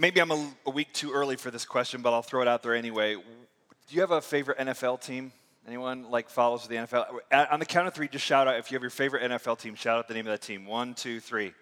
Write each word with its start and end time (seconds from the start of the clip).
maybe 0.00 0.20
I'm 0.20 0.30
a, 0.30 0.52
a 0.66 0.70
week 0.70 0.92
too 0.94 1.12
early 1.12 1.36
for 1.36 1.50
this 1.50 1.64
question, 1.64 2.00
but 2.00 2.12
I'll 2.12 2.22
throw 2.22 2.40
it 2.40 2.48
out 2.48 2.62
there 2.62 2.74
anyway. 2.74 3.14
Do 3.14 3.94
you 3.94 4.00
have 4.00 4.10
a 4.10 4.20
favorite 4.20 4.58
NFL 4.58 5.02
team? 5.02 5.30
Anyone 5.66 6.10
like 6.10 6.30
follows 6.30 6.66
the 6.66 6.76
NFL? 6.76 7.06
On 7.52 7.60
the 7.60 7.66
count 7.66 7.86
of 7.86 7.94
three, 7.94 8.08
just 8.08 8.24
shout 8.24 8.48
out 8.48 8.56
if 8.58 8.70
you 8.70 8.76
have 8.76 8.82
your 8.82 8.90
favorite 8.90 9.22
NFL 9.30 9.58
team. 9.58 9.74
Shout 9.74 9.98
out 9.98 10.08
the 10.08 10.14
name 10.14 10.26
of 10.26 10.32
that 10.32 10.40
team. 10.40 10.64
One, 10.64 10.94
two, 10.94 11.20
three. 11.20 11.52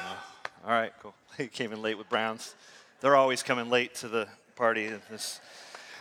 Oh, 0.00 0.16
all 0.66 0.72
right, 0.72 0.92
cool. 1.00 1.14
He 1.36 1.48
came 1.48 1.72
in 1.72 1.82
late 1.82 1.98
with 1.98 2.08
Browns. 2.08 2.54
They're 3.00 3.16
always 3.16 3.42
coming 3.42 3.68
late 3.68 3.94
to 3.96 4.08
the 4.08 4.28
party. 4.54 4.88
This. 5.10 5.40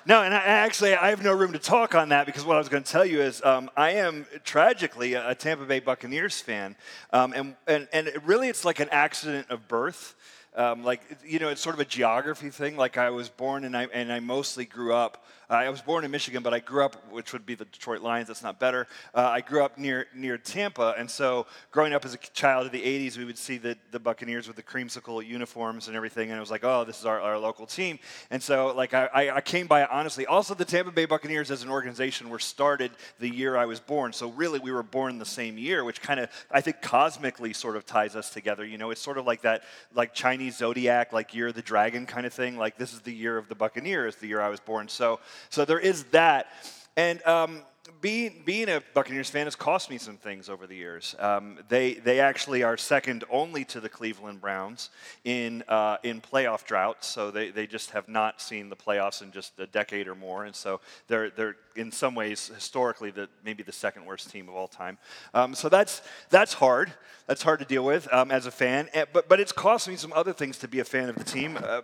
No, 0.06 0.22
and 0.22 0.32
I, 0.32 0.38
actually, 0.38 0.94
I 0.94 1.10
have 1.10 1.24
no 1.24 1.34
room 1.34 1.54
to 1.54 1.60
talk 1.60 1.96
on 1.96 2.10
that 2.10 2.28
because 2.28 2.46
what 2.46 2.56
I 2.56 2.60
was 2.60 2.70
going 2.70 2.84
to 2.84 2.92
tell 2.92 3.06
you 3.06 3.20
is 3.22 3.44
um, 3.44 3.72
I 3.76 3.92
am 3.92 4.28
tragically 4.44 5.16
a, 5.16 5.34
Tampa 5.34 5.66
Bay 5.66 5.80
Buccaneers 5.80 6.40
fan, 6.40 6.76
um, 7.12 7.34
and, 7.34 7.56
and 7.68 7.88
and 7.92 8.12
really, 8.26 8.48
it's 8.48 8.64
like 8.64 8.80
an 8.80 8.90
accident 8.92 9.50
of 9.50 9.68
birth. 9.68 10.16
Um, 10.56 10.84
like 10.84 11.02
you 11.26 11.40
know, 11.40 11.50
it's 11.50 11.62
sort 11.62 11.76
of 11.76 11.80
a 11.80 11.86
geography 11.86 12.50
thing. 12.50 12.78
Like 12.78 12.98
I 12.98 13.10
was 13.10 13.30
born 13.30 13.66
and 13.66 13.76
I 13.76 13.86
and 13.86 14.12
I 14.12 14.20
mostly 14.20 14.66
grew 14.66 14.94
up 14.94 15.26
uh, 15.50 15.54
I 15.54 15.70
was 15.70 15.82
born 15.82 16.04
in 16.04 16.12
Michigan, 16.12 16.44
but 16.44 16.54
I 16.54 16.60
grew 16.60 16.84
up, 16.84 17.12
which 17.12 17.34
would 17.34 17.46
be 17.46 17.56
the 17.56 17.66
Detroit 17.66 18.02
Lions. 18.02 18.28
That's 18.28 18.44
not 18.44 18.60
better. 18.60 18.88
Uh, 19.14 19.22
I 19.22 19.42
grew 19.42 19.64
up 19.64 19.78
near 19.78 20.08
near 20.16 20.38
Tampa, 20.38 20.96
and 20.98 21.10
so 21.10 21.46
growing 21.72 21.94
up 21.94 22.06
as 22.06 22.14
a 22.14 22.18
child 22.18 22.66
of 22.66 22.72
the 22.72 22.82
'80s, 22.82 23.18
we 23.18 23.26
would 23.26 23.38
see 23.38 23.58
the 23.58 23.78
the 23.92 24.00
Buccaneers 24.00 24.48
with 24.48 24.56
the 24.56 24.64
creamsicle 24.64 25.26
uniforms 25.26 25.88
and 25.88 25.96
everything, 25.96 26.30
and 26.30 26.38
it 26.38 26.42
was 26.42 26.52
like, 26.52 26.64
oh, 26.64 26.84
this 26.84 27.00
is 27.00 27.06
our, 27.06 27.20
our 27.20 27.38
local 27.38 27.66
team. 27.66 28.00
And 28.32 28.42
so, 28.42 28.74
like, 28.76 28.94
I, 28.94 29.32
I 29.36 29.42
came 29.42 29.68
by 29.68 29.86
honestly. 29.86 30.26
Also, 30.26 30.54
the 30.54 30.66
Tampa 30.66 30.92
Bay 30.92 31.06
Buccaneers 31.06 31.52
as 31.52 31.64
an 31.64 31.70
organization 31.70 32.30
were 32.30 32.40
started 32.40 32.92
the 33.20 33.30
year 33.30 33.58
I 33.58 33.66
was 33.66 33.80
born. 33.80 34.14
So 34.14 34.30
really, 34.30 34.60
we 34.60 34.72
were 34.72 34.84
born 34.84 35.18
the 35.20 35.26
same 35.26 35.58
year, 35.58 35.84
which 35.84 36.02
kind 36.02 36.20
of 36.20 36.30
I 36.52 36.62
think 36.62 36.82
cosmically 36.82 37.54
sort 37.54 37.76
of 37.76 37.86
ties 37.86 38.16
us 38.16 38.30
together. 38.30 38.66
You 38.66 38.78
know, 38.78 38.92
it's 38.92 39.02
sort 39.02 39.18
of 39.18 39.26
like 39.26 39.42
that 39.42 39.64
like 39.94 40.14
Chinese 40.14 40.58
zodiac, 40.58 41.14
like 41.14 41.34
year 41.34 41.48
of 41.48 41.56
the 41.56 41.62
dragon 41.62 42.06
kind 42.06 42.26
of 42.26 42.34
thing. 42.34 42.58
Like 42.58 42.78
this 42.78 42.94
is 42.94 43.02
the 43.02 43.14
year 43.14 43.38
of 43.38 43.48
the 43.48 43.56
Buccaneers, 43.56 44.16
the 44.16 44.28
year 44.28 44.42
I 44.42 44.50
was 44.50 44.60
born. 44.60 44.88
So 44.88 45.20
so 45.50 45.66
there 45.66 45.80
is 45.80 46.04
that. 46.06 46.48
And 46.96 47.26
um, 47.26 47.62
being, 48.02 48.44
being 48.46 48.70
a 48.70 48.84
Buccaneers 48.94 49.30
fan 49.30 49.48
has 49.48 49.56
cost 49.56 49.90
me 49.90 49.98
some 49.98 50.18
things 50.18 50.50
over 50.50 50.68
the 50.68 50.76
years. 50.76 51.16
Um, 51.20 51.58
they, 51.70 51.94
they 51.94 52.20
actually 52.20 52.62
are 52.62 52.76
second 52.76 53.24
only 53.30 53.64
to 53.66 53.80
the 53.80 53.88
Cleveland 53.88 54.42
Browns 54.42 54.90
in, 55.24 55.64
uh, 55.70 55.98
in 56.04 56.20
playoff 56.20 56.66
droughts. 56.66 57.08
So 57.08 57.32
they, 57.32 57.50
they 57.50 57.66
just 57.66 57.92
have 57.92 58.10
not 58.10 58.42
seen 58.42 58.70
the 58.70 58.76
playoffs 58.76 59.22
in 59.22 59.32
just 59.32 59.58
a 59.58 59.66
decade 59.68 60.08
or 60.10 60.16
more. 60.16 60.44
And 60.44 60.54
so 60.54 60.82
they're, 61.08 61.30
they're 61.30 61.56
in 61.78 61.92
some 61.92 62.14
ways, 62.14 62.52
historically, 62.54 63.10
the, 63.10 63.30
maybe 63.44 63.64
the 63.64 63.72
second 63.72 64.06
worst 64.06 64.30
team 64.30 64.50
of 64.50 64.56
all 64.56 64.68
time. 64.68 64.98
Um, 65.34 65.56
so 65.56 65.70
that's, 65.70 66.02
that's 66.30 66.54
hard. 66.54 66.92
That's 67.26 67.42
hard 67.42 67.60
to 67.60 67.66
deal 67.66 67.86
with 67.86 68.12
um, 68.14 68.32
as 68.32 68.46
a 68.46 68.52
fan. 68.52 68.90
But, 69.14 69.30
but 69.30 69.40
it's 69.40 69.54
cost 69.54 69.88
me 69.88 69.96
some 69.96 70.12
other 70.14 70.34
things 70.34 70.58
to 70.60 70.68
be 70.68 70.80
a 70.80 70.86
fan 70.86 71.08
of 71.08 71.16
the 71.16 71.24
team. 71.24 71.58
Uh, 71.58 71.82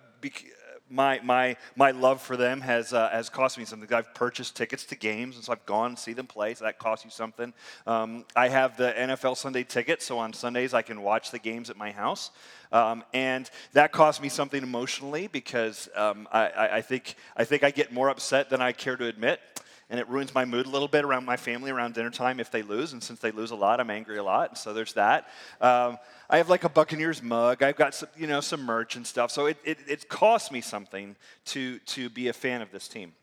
my, 0.89 1.19
my, 1.23 1.55
my 1.75 1.91
love 1.91 2.21
for 2.21 2.35
them 2.35 2.61
has, 2.61 2.93
uh, 2.93 3.09
has 3.09 3.29
cost 3.29 3.57
me 3.57 3.65
something. 3.65 3.91
I've 3.93 4.13
purchased 4.13 4.55
tickets 4.55 4.85
to 4.85 4.95
games, 4.95 5.35
and 5.35 5.45
so 5.45 5.51
I've 5.51 5.65
gone 5.65 5.91
and 5.91 5.99
see 5.99 6.13
them 6.13 6.27
play, 6.27 6.53
so 6.53 6.65
that 6.65 6.79
costs 6.79 7.05
you 7.05 7.11
something. 7.11 7.53
Um, 7.85 8.25
I 8.35 8.49
have 8.49 8.77
the 8.77 8.93
NFL 8.97 9.37
Sunday 9.37 9.63
ticket, 9.63 10.01
so 10.01 10.17
on 10.17 10.33
Sundays 10.33 10.73
I 10.73 10.81
can 10.81 11.01
watch 11.01 11.31
the 11.31 11.39
games 11.39 11.69
at 11.69 11.77
my 11.77 11.91
house. 11.91 12.31
Um, 12.71 13.03
and 13.13 13.49
that 13.73 13.91
cost 13.91 14.21
me 14.21 14.29
something 14.29 14.61
emotionally 14.61 15.27
because 15.27 15.89
um, 15.95 16.27
I, 16.31 16.69
I, 16.73 16.81
think, 16.81 17.15
I 17.35 17.43
think 17.43 17.63
I 17.63 17.71
get 17.71 17.91
more 17.91 18.09
upset 18.09 18.49
than 18.49 18.61
I 18.61 18.71
care 18.71 18.95
to 18.95 19.05
admit 19.05 19.39
and 19.89 19.99
it 19.99 20.07
ruins 20.07 20.35
my 20.35 20.45
mood 20.45 20.67
a 20.67 20.69
little 20.69 20.87
bit 20.87 21.03
around 21.03 21.25
my 21.25 21.35
family 21.35 21.71
around 21.71 21.95
dinner 21.95 22.11
time 22.11 22.39
if 22.39 22.51
they 22.51 22.61
lose. 22.61 22.93
And 22.93 23.01
since 23.01 23.19
they 23.19 23.31
lose 23.31 23.51
a 23.51 23.55
lot, 23.55 23.79
I'm 23.79 23.89
angry 23.89 24.17
a 24.17 24.23
lot. 24.23 24.57
So 24.57 24.73
there's 24.73 24.93
that. 24.93 25.27
Um, 25.59 25.97
I 26.29 26.37
have 26.37 26.47
like 26.47 26.63
a 26.63 26.69
Buccaneers 26.69 27.23
mug. 27.23 27.63
I've 27.63 27.75
got 27.75 27.95
some, 27.95 28.09
you 28.15 28.27
know, 28.27 28.39
some 28.39 28.61
merch 28.61 28.95
and 28.95 29.05
stuff. 29.05 29.31
So 29.31 29.47
it, 29.47 29.57
it, 29.63 29.79
it 29.87 30.07
cost 30.07 30.51
me 30.51 30.61
something 30.61 31.15
to, 31.45 31.79
to 31.79 32.09
be 32.09 32.27
a 32.27 32.33
fan 32.33 32.61
of 32.61 32.71
this 32.71 32.87
team. 32.87 33.13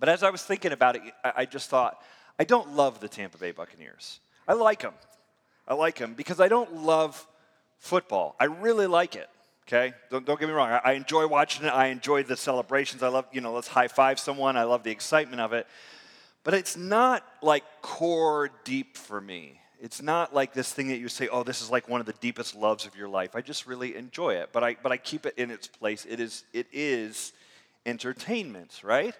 But 0.00 0.08
as 0.08 0.22
I 0.22 0.30
was 0.30 0.42
thinking 0.42 0.72
about 0.72 0.96
it, 0.96 1.02
I, 1.22 1.32
I 1.36 1.44
just 1.44 1.68
thought, 1.68 2.02
I 2.38 2.44
don't 2.44 2.74
love 2.74 3.00
the 3.00 3.08
Tampa 3.08 3.36
Bay 3.36 3.50
Buccaneers. 3.50 4.20
I 4.46 4.54
like 4.54 4.80
them. 4.80 4.94
I 5.66 5.74
like 5.74 5.96
them 5.96 6.14
because 6.14 6.40
I 6.40 6.48
don't 6.48 6.84
love 6.84 7.26
football. 7.78 8.34
I 8.40 8.44
really 8.44 8.86
like 8.86 9.14
it. 9.14 9.28
Okay, 9.66 9.92
don't, 10.10 10.24
don't 10.24 10.40
get 10.40 10.48
me 10.48 10.54
wrong. 10.54 10.70
I, 10.70 10.80
I 10.82 10.92
enjoy 10.92 11.26
watching 11.26 11.66
it. 11.66 11.68
I 11.68 11.88
enjoy 11.88 12.22
the 12.22 12.38
celebrations. 12.38 13.02
I 13.02 13.08
love, 13.08 13.26
you 13.32 13.42
know, 13.42 13.52
let's 13.52 13.68
high 13.68 13.88
five 13.88 14.18
someone. 14.18 14.56
I 14.56 14.62
love 14.62 14.82
the 14.82 14.90
excitement 14.90 15.42
of 15.42 15.52
it. 15.52 15.66
But 16.48 16.54
it's 16.54 16.78
not 16.78 17.26
like 17.42 17.62
core 17.82 18.48
deep 18.64 18.96
for 18.96 19.20
me. 19.20 19.60
It's 19.82 20.00
not 20.00 20.34
like 20.34 20.54
this 20.54 20.72
thing 20.72 20.88
that 20.88 20.96
you 20.96 21.10
say, 21.10 21.28
oh, 21.28 21.42
this 21.42 21.60
is 21.60 21.70
like 21.70 21.90
one 21.90 22.00
of 22.00 22.06
the 22.06 22.14
deepest 22.14 22.54
loves 22.54 22.86
of 22.86 22.96
your 22.96 23.06
life. 23.06 23.36
I 23.36 23.42
just 23.42 23.66
really 23.66 23.94
enjoy 23.94 24.36
it, 24.36 24.48
but 24.50 24.64
I, 24.64 24.76
but 24.82 24.90
I 24.90 24.96
keep 24.96 25.26
it 25.26 25.34
in 25.36 25.50
its 25.50 25.66
place. 25.66 26.06
It 26.08 26.20
is, 26.20 26.44
it 26.54 26.66
is 26.72 27.34
entertainment, 27.84 28.80
right? 28.82 29.14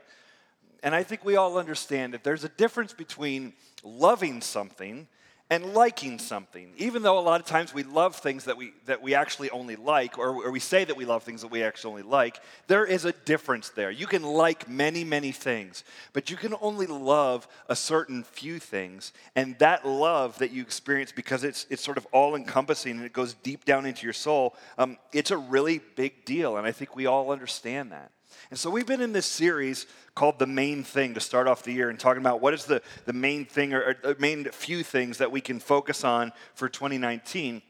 And 0.82 0.94
I 0.94 1.02
think 1.02 1.22
we 1.22 1.36
all 1.36 1.58
understand 1.58 2.14
that 2.14 2.24
there's 2.24 2.44
a 2.44 2.48
difference 2.48 2.94
between 2.94 3.52
loving 3.84 4.40
something 4.40 5.06
and 5.50 5.72
liking 5.72 6.18
something. 6.18 6.72
Even 6.76 7.02
though 7.02 7.18
a 7.18 7.20
lot 7.20 7.40
of 7.40 7.46
times 7.46 7.72
we 7.72 7.82
love 7.82 8.16
things 8.16 8.44
that 8.44 8.56
we, 8.56 8.72
that 8.84 9.02
we 9.02 9.14
actually 9.14 9.48
only 9.50 9.76
like, 9.76 10.18
or, 10.18 10.28
or 10.44 10.50
we 10.50 10.60
say 10.60 10.84
that 10.84 10.96
we 10.96 11.06
love 11.06 11.22
things 11.22 11.40
that 11.40 11.50
we 11.50 11.62
actually 11.62 11.90
only 11.90 12.02
like, 12.02 12.40
there 12.66 12.84
is 12.84 13.06
a 13.06 13.12
difference 13.12 13.70
there. 13.70 13.90
You 13.90 14.06
can 14.06 14.22
like 14.22 14.68
many, 14.68 15.04
many 15.04 15.32
things, 15.32 15.84
but 16.12 16.30
you 16.30 16.36
can 16.36 16.54
only 16.60 16.86
love 16.86 17.48
a 17.68 17.76
certain 17.76 18.24
few 18.24 18.58
things. 18.58 19.12
And 19.34 19.58
that 19.58 19.86
love 19.86 20.38
that 20.38 20.50
you 20.50 20.60
experience, 20.60 21.12
because 21.12 21.44
it's, 21.44 21.66
it's 21.70 21.82
sort 21.82 21.96
of 21.96 22.06
all 22.12 22.36
encompassing 22.36 22.96
and 22.96 23.04
it 23.04 23.14
goes 23.14 23.32
deep 23.34 23.64
down 23.64 23.86
into 23.86 24.04
your 24.04 24.12
soul, 24.12 24.54
um, 24.76 24.98
it's 25.12 25.30
a 25.30 25.38
really 25.38 25.80
big 25.96 26.26
deal. 26.26 26.58
And 26.58 26.66
I 26.66 26.72
think 26.72 26.94
we 26.94 27.06
all 27.06 27.30
understand 27.30 27.92
that. 27.92 28.10
And 28.50 28.58
so 28.58 28.70
we've 28.70 28.86
been 28.86 29.00
in 29.00 29.12
this 29.12 29.26
series 29.26 29.86
called 30.14 30.38
The 30.38 30.46
Main 30.46 30.82
Thing 30.82 31.14
to 31.14 31.20
start 31.20 31.46
off 31.46 31.62
the 31.62 31.72
year 31.72 31.90
and 31.90 31.98
talking 31.98 32.22
about 32.22 32.40
what 32.40 32.54
is 32.54 32.64
the, 32.64 32.82
the 33.04 33.12
main 33.12 33.44
thing 33.44 33.74
or, 33.74 33.80
or 33.80 34.10
uh, 34.10 34.14
main 34.18 34.44
few 34.46 34.82
things 34.82 35.18
that 35.18 35.30
we 35.30 35.40
can 35.40 35.60
focus 35.60 36.04
on 36.04 36.32
for 36.54 36.68
2019. 36.68 37.62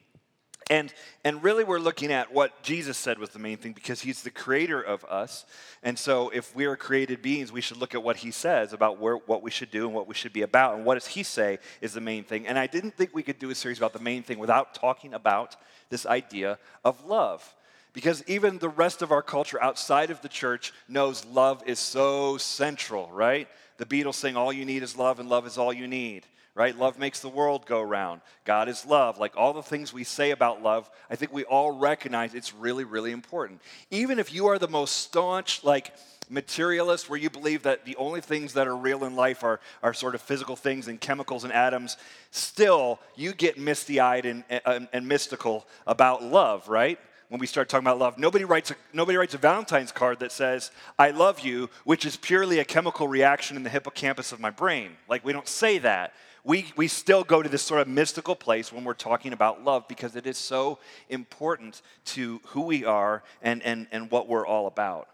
And, 0.70 0.92
and 1.24 1.42
really, 1.42 1.64
we're 1.64 1.78
looking 1.78 2.12
at 2.12 2.32
what 2.32 2.62
Jesus 2.62 2.98
said 2.98 3.18
was 3.18 3.30
the 3.30 3.38
main 3.38 3.56
thing 3.56 3.72
because 3.72 4.02
he's 4.02 4.22
the 4.22 4.30
creator 4.30 4.82
of 4.82 5.02
us. 5.06 5.46
And 5.82 5.98
so, 5.98 6.28
if 6.28 6.54
we 6.54 6.66
are 6.66 6.76
created 6.76 7.22
beings, 7.22 7.50
we 7.50 7.62
should 7.62 7.78
look 7.78 7.94
at 7.94 8.02
what 8.02 8.18
he 8.18 8.30
says 8.30 8.74
about 8.74 9.00
where, 9.00 9.16
what 9.16 9.42
we 9.42 9.50
should 9.50 9.70
do 9.70 9.86
and 9.86 9.94
what 9.94 10.06
we 10.06 10.14
should 10.14 10.32
be 10.32 10.42
about. 10.42 10.76
And 10.76 10.84
what 10.84 10.94
does 10.94 11.06
he 11.06 11.22
say 11.22 11.58
is 11.80 11.94
the 11.94 12.02
main 12.02 12.22
thing? 12.22 12.46
And 12.46 12.58
I 12.58 12.66
didn't 12.66 12.96
think 12.96 13.14
we 13.14 13.22
could 13.22 13.38
do 13.38 13.48
a 13.48 13.54
series 13.54 13.78
about 13.78 13.94
the 13.94 13.98
main 13.98 14.22
thing 14.22 14.38
without 14.38 14.74
talking 14.74 15.14
about 15.14 15.56
this 15.88 16.04
idea 16.04 16.58
of 16.84 17.02
love. 17.06 17.54
Because 17.92 18.22
even 18.26 18.58
the 18.58 18.68
rest 18.68 19.02
of 19.02 19.10
our 19.10 19.22
culture 19.22 19.62
outside 19.62 20.10
of 20.10 20.20
the 20.20 20.28
church 20.28 20.72
knows 20.88 21.24
love 21.24 21.62
is 21.66 21.78
so 21.78 22.36
central, 22.36 23.10
right? 23.10 23.48
The 23.78 23.86
Beatles 23.86 24.14
sing, 24.14 24.36
All 24.36 24.52
you 24.52 24.64
need 24.64 24.82
is 24.82 24.96
love, 24.96 25.20
and 25.20 25.28
love 25.28 25.46
is 25.46 25.58
all 25.58 25.72
you 25.72 25.88
need, 25.88 26.24
right? 26.54 26.76
Love 26.76 26.98
makes 26.98 27.20
the 27.20 27.28
world 27.28 27.66
go 27.66 27.80
round. 27.80 28.20
God 28.44 28.68
is 28.68 28.84
love. 28.84 29.18
Like 29.18 29.36
all 29.36 29.52
the 29.52 29.62
things 29.62 29.92
we 29.92 30.04
say 30.04 30.32
about 30.32 30.62
love, 30.62 30.90
I 31.08 31.16
think 31.16 31.32
we 31.32 31.44
all 31.44 31.70
recognize 31.70 32.34
it's 32.34 32.54
really, 32.54 32.84
really 32.84 33.12
important. 33.12 33.62
Even 33.90 34.18
if 34.18 34.32
you 34.32 34.46
are 34.48 34.58
the 34.58 34.68
most 34.68 34.96
staunch, 34.96 35.64
like, 35.64 35.92
materialist, 36.30 37.08
where 37.08 37.18
you 37.18 37.30
believe 37.30 37.62
that 37.62 37.84
the 37.84 37.96
only 37.96 38.20
things 38.20 38.52
that 38.54 38.66
are 38.66 38.76
real 38.76 39.04
in 39.04 39.16
life 39.16 39.42
are, 39.42 39.60
are 39.82 39.94
sort 39.94 40.14
of 40.14 40.20
physical 40.20 40.56
things 40.56 40.88
and 40.88 41.00
chemicals 41.00 41.44
and 41.44 41.52
atoms, 41.52 41.96
still 42.30 42.98
you 43.16 43.32
get 43.32 43.58
misty 43.58 44.00
eyed 44.00 44.26
and, 44.26 44.44
and, 44.50 44.88
and 44.92 45.08
mystical 45.08 45.66
about 45.86 46.22
love, 46.22 46.68
right? 46.68 46.98
When 47.28 47.40
we 47.40 47.46
start 47.46 47.68
talking 47.68 47.86
about 47.86 47.98
love. 47.98 48.18
Nobody 48.18 48.44
writes, 48.44 48.70
a, 48.70 48.76
nobody 48.92 49.18
writes 49.18 49.34
a 49.34 49.38
Valentine's 49.38 49.92
card 49.92 50.20
that 50.20 50.32
says, 50.32 50.70
I 50.98 51.10
love 51.10 51.40
you, 51.40 51.68
which 51.84 52.06
is 52.06 52.16
purely 52.16 52.58
a 52.58 52.64
chemical 52.64 53.06
reaction 53.06 53.56
in 53.56 53.62
the 53.62 53.70
hippocampus 53.70 54.32
of 54.32 54.40
my 54.40 54.50
brain. 54.50 54.92
Like, 55.08 55.24
we 55.24 55.32
don't 55.32 55.48
say 55.48 55.78
that. 55.78 56.14
We, 56.44 56.72
we 56.76 56.88
still 56.88 57.24
go 57.24 57.42
to 57.42 57.48
this 57.48 57.62
sort 57.62 57.82
of 57.82 57.88
mystical 57.88 58.34
place 58.34 58.72
when 58.72 58.84
we're 58.84 58.94
talking 58.94 59.34
about 59.34 59.64
love 59.64 59.86
because 59.88 60.16
it 60.16 60.26
is 60.26 60.38
so 60.38 60.78
important 61.10 61.82
to 62.06 62.40
who 62.46 62.62
we 62.62 62.84
are 62.84 63.22
and, 63.42 63.62
and, 63.62 63.86
and 63.92 64.10
what 64.10 64.28
we're 64.28 64.46
all 64.46 64.66
about. 64.66 65.08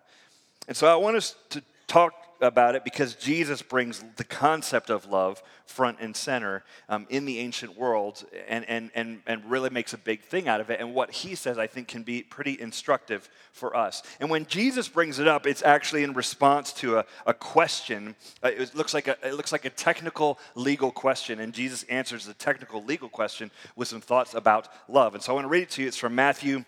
And 0.68 0.76
so 0.76 0.86
I 0.86 0.94
want 0.94 1.16
us 1.16 1.34
to 1.50 1.62
talk 1.88 2.14
about 2.40 2.74
it 2.74 2.84
because 2.84 3.14
Jesus 3.14 3.62
brings 3.62 4.04
the 4.16 4.24
concept 4.24 4.90
of 4.90 5.06
love 5.06 5.42
front 5.66 5.98
and 6.00 6.14
center 6.14 6.62
um, 6.88 7.06
in 7.08 7.24
the 7.24 7.38
ancient 7.38 7.76
world 7.76 8.24
and, 8.48 8.68
and, 8.68 8.90
and, 8.94 9.22
and 9.26 9.44
really 9.50 9.70
makes 9.70 9.92
a 9.92 9.98
big 9.98 10.22
thing 10.22 10.48
out 10.48 10.60
of 10.60 10.70
it. 10.70 10.80
And 10.80 10.94
what 10.94 11.10
he 11.10 11.34
says, 11.34 11.58
I 11.58 11.66
think, 11.66 11.88
can 11.88 12.02
be 12.02 12.22
pretty 12.22 12.60
instructive 12.60 13.28
for 13.52 13.76
us. 13.76 14.02
And 14.20 14.28
when 14.28 14.46
Jesus 14.46 14.88
brings 14.88 15.18
it 15.18 15.26
up, 15.26 15.46
it's 15.46 15.62
actually 15.62 16.04
in 16.04 16.12
response 16.12 16.72
to 16.74 16.98
a, 16.98 17.04
a 17.26 17.34
question. 17.34 18.14
Uh, 18.42 18.48
it, 18.48 18.74
looks 18.74 18.92
like 18.92 19.08
a, 19.08 19.16
it 19.26 19.34
looks 19.34 19.52
like 19.52 19.64
a 19.64 19.70
technical 19.70 20.38
legal 20.54 20.90
question, 20.90 21.40
and 21.40 21.52
Jesus 21.52 21.84
answers 21.84 22.26
the 22.26 22.34
technical 22.34 22.84
legal 22.84 23.08
question 23.08 23.50
with 23.76 23.88
some 23.88 24.00
thoughts 24.00 24.34
about 24.34 24.68
love. 24.88 25.14
And 25.14 25.22
so 25.22 25.32
I 25.32 25.34
want 25.34 25.44
to 25.44 25.48
read 25.50 25.62
it 25.62 25.70
to 25.70 25.82
you. 25.82 25.88
It's 25.88 25.96
from 25.96 26.14
Matthew 26.14 26.64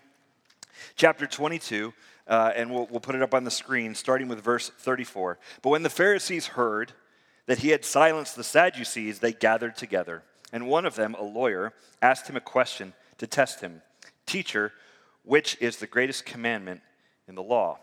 chapter 0.95 1.27
22 1.27 1.93
uh, 2.27 2.51
and 2.55 2.71
we'll, 2.71 2.87
we'll 2.91 2.99
put 2.99 3.15
it 3.15 3.21
up 3.21 3.33
on 3.33 3.43
the 3.43 3.51
screen, 3.51 3.95
starting 3.95 4.27
with 4.27 4.41
verse 4.41 4.69
34. 4.79 5.39
But 5.61 5.69
when 5.69 5.83
the 5.83 5.89
Pharisees 5.89 6.47
heard 6.47 6.93
that 7.45 7.59
he 7.59 7.69
had 7.69 7.85
silenced 7.85 8.35
the 8.35 8.43
Sadducees, 8.43 9.19
they 9.19 9.33
gathered 9.33 9.75
together. 9.75 10.23
And 10.51 10.67
one 10.67 10.85
of 10.85 10.95
them, 10.95 11.15
a 11.17 11.23
lawyer, 11.23 11.73
asked 12.01 12.29
him 12.29 12.35
a 12.35 12.41
question 12.41 12.93
to 13.17 13.27
test 13.27 13.61
him 13.61 13.81
Teacher, 14.25 14.73
which 15.23 15.57
is 15.61 15.77
the 15.77 15.87
greatest 15.87 16.25
commandment 16.25 16.81
in 17.27 17.35
the 17.35 17.43
law? 17.43 17.79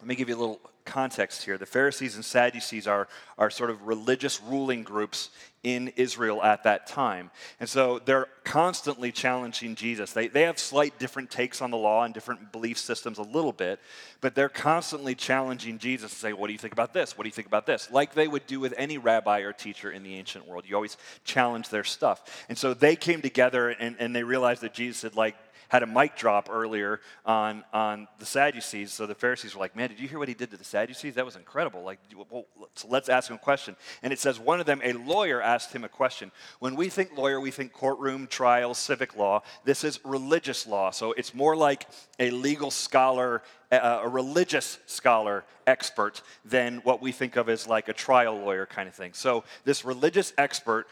Let 0.00 0.06
me 0.06 0.14
give 0.14 0.28
you 0.28 0.36
a 0.36 0.38
little 0.38 0.60
context 0.84 1.44
here. 1.44 1.58
The 1.58 1.66
Pharisees 1.66 2.14
and 2.16 2.24
Sadducees 2.24 2.86
are, 2.86 3.08
are 3.36 3.50
sort 3.50 3.70
of 3.70 3.86
religious 3.86 4.40
ruling 4.40 4.82
groups 4.82 5.30
in 5.62 5.88
Israel 5.96 6.42
at 6.42 6.62
that 6.62 6.86
time. 6.86 7.30
And 7.60 7.68
so 7.68 8.00
they're 8.04 8.28
constantly 8.44 9.12
challenging 9.12 9.74
Jesus. 9.74 10.12
They, 10.12 10.28
they 10.28 10.42
have 10.42 10.58
slight 10.58 10.98
different 10.98 11.30
takes 11.30 11.60
on 11.60 11.70
the 11.70 11.76
law 11.76 12.04
and 12.04 12.14
different 12.14 12.52
belief 12.52 12.78
systems 12.78 13.18
a 13.18 13.22
little 13.22 13.52
bit, 13.52 13.80
but 14.20 14.34
they're 14.34 14.48
constantly 14.48 15.14
challenging 15.14 15.78
Jesus 15.78 16.12
and 16.12 16.18
say, 16.18 16.32
What 16.32 16.46
do 16.46 16.52
you 16.52 16.58
think 16.58 16.72
about 16.72 16.94
this? 16.94 17.18
What 17.18 17.24
do 17.24 17.28
you 17.28 17.34
think 17.34 17.48
about 17.48 17.66
this? 17.66 17.90
Like 17.90 18.14
they 18.14 18.28
would 18.28 18.46
do 18.46 18.60
with 18.60 18.72
any 18.76 18.98
rabbi 18.98 19.40
or 19.40 19.52
teacher 19.52 19.90
in 19.90 20.02
the 20.02 20.14
ancient 20.14 20.46
world. 20.46 20.64
You 20.66 20.76
always 20.76 20.96
challenge 21.24 21.68
their 21.68 21.84
stuff. 21.84 22.46
And 22.48 22.56
so 22.56 22.72
they 22.72 22.96
came 22.96 23.20
together 23.20 23.68
and, 23.68 23.96
and 23.98 24.14
they 24.14 24.22
realized 24.22 24.62
that 24.62 24.74
Jesus 24.74 25.02
had 25.02 25.16
like 25.16 25.36
had 25.68 25.82
a 25.82 25.86
mic 25.86 26.16
drop 26.16 26.48
earlier 26.50 27.00
on, 27.24 27.64
on 27.72 28.08
the 28.18 28.26
Sadducees. 28.26 28.92
So 28.92 29.06
the 29.06 29.14
Pharisees 29.14 29.54
were 29.54 29.60
like, 29.60 29.76
man, 29.76 29.88
did 29.88 30.00
you 30.00 30.08
hear 30.08 30.18
what 30.18 30.28
he 30.28 30.34
did 30.34 30.50
to 30.50 30.56
the 30.56 30.64
Sadducees? 30.64 31.14
That 31.14 31.24
was 31.24 31.36
incredible. 31.36 31.82
Like, 31.82 31.98
well, 32.30 32.46
let's, 32.58 32.84
let's 32.84 33.08
ask 33.08 33.30
him 33.30 33.36
a 33.36 33.38
question. 33.38 33.76
And 34.02 34.12
it 34.12 34.18
says, 34.18 34.38
one 34.38 34.60
of 34.60 34.66
them, 34.66 34.80
a 34.82 34.92
lawyer, 34.94 35.40
asked 35.40 35.72
him 35.72 35.84
a 35.84 35.88
question. 35.88 36.32
When 36.58 36.74
we 36.74 36.88
think 36.88 37.16
lawyer, 37.16 37.40
we 37.40 37.50
think 37.50 37.72
courtroom, 37.72 38.26
trial, 38.26 38.74
civic 38.74 39.16
law. 39.16 39.42
This 39.64 39.84
is 39.84 40.00
religious 40.04 40.66
law. 40.66 40.90
So 40.90 41.12
it's 41.12 41.34
more 41.34 41.56
like 41.56 41.86
a 42.18 42.30
legal 42.30 42.70
scholar 42.70 43.42
a 43.70 44.08
religious 44.08 44.78
scholar 44.86 45.44
expert 45.66 46.22
than 46.44 46.78
what 46.78 47.02
we 47.02 47.12
think 47.12 47.36
of 47.36 47.48
as 47.48 47.66
like 47.66 47.88
a 47.88 47.92
trial 47.92 48.34
lawyer 48.34 48.64
kind 48.64 48.88
of 48.88 48.94
thing. 48.94 49.12
So, 49.12 49.44
this 49.64 49.84
religious 49.84 50.32
expert 50.38 50.86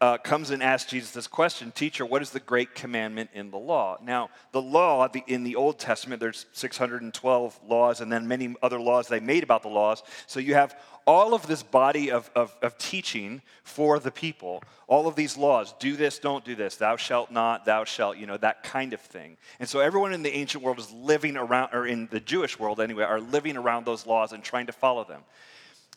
uh, 0.00 0.16
comes 0.16 0.50
and 0.50 0.62
asks 0.62 0.90
Jesus 0.90 1.10
this 1.10 1.26
question 1.26 1.72
Teacher, 1.72 2.06
what 2.06 2.22
is 2.22 2.30
the 2.30 2.40
great 2.40 2.74
commandment 2.74 3.30
in 3.34 3.50
the 3.50 3.58
law? 3.58 3.98
Now, 4.02 4.30
the 4.52 4.62
law 4.62 5.08
the, 5.08 5.22
in 5.26 5.44
the 5.44 5.56
Old 5.56 5.78
Testament, 5.78 6.20
there's 6.20 6.46
612 6.52 7.60
laws 7.66 8.00
and 8.00 8.10
then 8.10 8.26
many 8.26 8.54
other 8.62 8.80
laws 8.80 9.08
they 9.08 9.20
made 9.20 9.42
about 9.42 9.62
the 9.62 9.68
laws. 9.68 10.02
So 10.26 10.40
you 10.40 10.54
have 10.54 10.74
all 11.06 11.34
of 11.34 11.46
this 11.46 11.62
body 11.62 12.10
of, 12.10 12.30
of, 12.34 12.56
of 12.62 12.78
teaching 12.78 13.42
for 13.62 13.98
the 13.98 14.10
people, 14.10 14.62
all 14.86 15.06
of 15.06 15.16
these 15.16 15.36
laws 15.36 15.74
do 15.78 15.96
this, 15.96 16.18
don't 16.18 16.44
do 16.44 16.54
this, 16.54 16.76
thou 16.76 16.96
shalt 16.96 17.30
not, 17.30 17.64
thou 17.64 17.84
shalt, 17.84 18.16
you 18.16 18.26
know, 18.26 18.36
that 18.36 18.62
kind 18.62 18.92
of 18.92 19.00
thing. 19.00 19.36
And 19.58 19.68
so 19.68 19.80
everyone 19.80 20.12
in 20.12 20.22
the 20.22 20.34
ancient 20.34 20.62
world 20.62 20.78
is 20.78 20.92
living 20.92 21.36
around, 21.36 21.70
or 21.72 21.86
in 21.86 22.08
the 22.10 22.20
Jewish 22.20 22.58
world 22.58 22.80
anyway, 22.80 23.04
are 23.04 23.20
living 23.20 23.56
around 23.56 23.86
those 23.86 24.06
laws 24.06 24.32
and 24.32 24.42
trying 24.42 24.66
to 24.66 24.72
follow 24.72 25.04
them. 25.04 25.22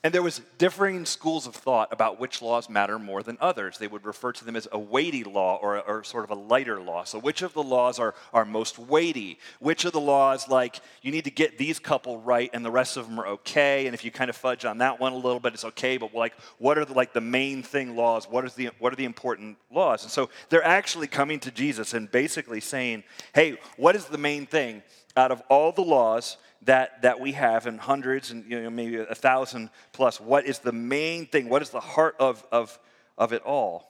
And 0.05 0.13
there 0.13 0.21
was 0.21 0.41
differing 0.57 1.05
schools 1.05 1.47
of 1.47 1.55
thought 1.55 1.93
about 1.93 2.19
which 2.19 2.41
laws 2.41 2.69
matter 2.69 2.99
more 2.99 3.23
than 3.23 3.37
others. 3.39 3.77
They 3.77 3.87
would 3.87 4.05
refer 4.05 4.33
to 4.33 4.43
them 4.43 4.57
as 4.57 4.67
a 4.73 4.77
weighty 4.77 5.23
law 5.23 5.57
or, 5.61 5.79
or 5.79 6.03
sort 6.03 6.25
of 6.25 6.29
a 6.29 6.35
lighter 6.35 6.81
law. 6.81 7.05
So 7.05 7.19
which 7.19 7.41
of 7.41 7.53
the 7.53 7.63
laws 7.63 7.99
are, 7.99 8.13
are 8.33 8.43
most 8.43 8.77
weighty? 8.77 9.39
Which 9.61 9.85
of 9.85 9.93
the 9.93 10.01
laws, 10.01 10.49
like, 10.49 10.81
you 11.03 11.11
need 11.13 11.23
to 11.23 11.31
get 11.31 11.57
these 11.57 11.79
couple 11.79 12.19
right 12.19 12.49
and 12.53 12.65
the 12.65 12.71
rest 12.71 12.97
of 12.97 13.07
them 13.07 13.17
are 13.17 13.27
okay, 13.27 13.85
and 13.85 13.93
if 13.93 14.03
you 14.03 14.11
kind 14.11 14.29
of 14.29 14.35
fudge 14.35 14.65
on 14.65 14.79
that 14.79 14.99
one 14.99 15.13
a 15.13 15.17
little 15.17 15.39
bit, 15.39 15.53
it's 15.53 15.63
okay, 15.63 15.95
but 15.95 16.13
like, 16.13 16.33
what 16.57 16.77
are 16.77 16.83
the, 16.83 16.93
like 16.93 17.13
the 17.13 17.21
main 17.21 17.63
thing 17.63 17.95
laws? 17.95 18.29
What, 18.29 18.43
is 18.43 18.55
the, 18.55 18.71
what 18.79 18.91
are 18.91 18.97
the 18.97 19.05
important 19.05 19.57
laws? 19.71 20.03
And 20.03 20.11
so 20.11 20.29
they're 20.49 20.65
actually 20.65 21.07
coming 21.07 21.39
to 21.39 21.51
Jesus 21.51 21.93
and 21.93 22.11
basically 22.11 22.59
saying, 22.59 23.05
hey, 23.33 23.57
what 23.77 23.95
is 23.95 24.03
the 24.05 24.17
main 24.17 24.47
thing 24.47 24.83
out 25.15 25.31
of 25.31 25.41
all 25.47 25.71
the 25.71 25.81
laws 25.81 26.37
that, 26.65 27.01
that 27.01 27.19
we 27.19 27.33
have 27.33 27.67
in 27.67 27.77
hundreds 27.77 28.31
and 28.31 28.49
you 28.49 28.61
know, 28.61 28.69
maybe 28.69 28.97
a 28.97 29.15
thousand 29.15 29.69
plus 29.91 30.19
what 30.19 30.45
is 30.45 30.59
the 30.59 30.71
main 30.71 31.25
thing 31.25 31.49
what 31.49 31.61
is 31.61 31.69
the 31.69 31.79
heart 31.79 32.15
of, 32.19 32.45
of, 32.51 32.77
of 33.17 33.33
it 33.33 33.41
all? 33.43 33.89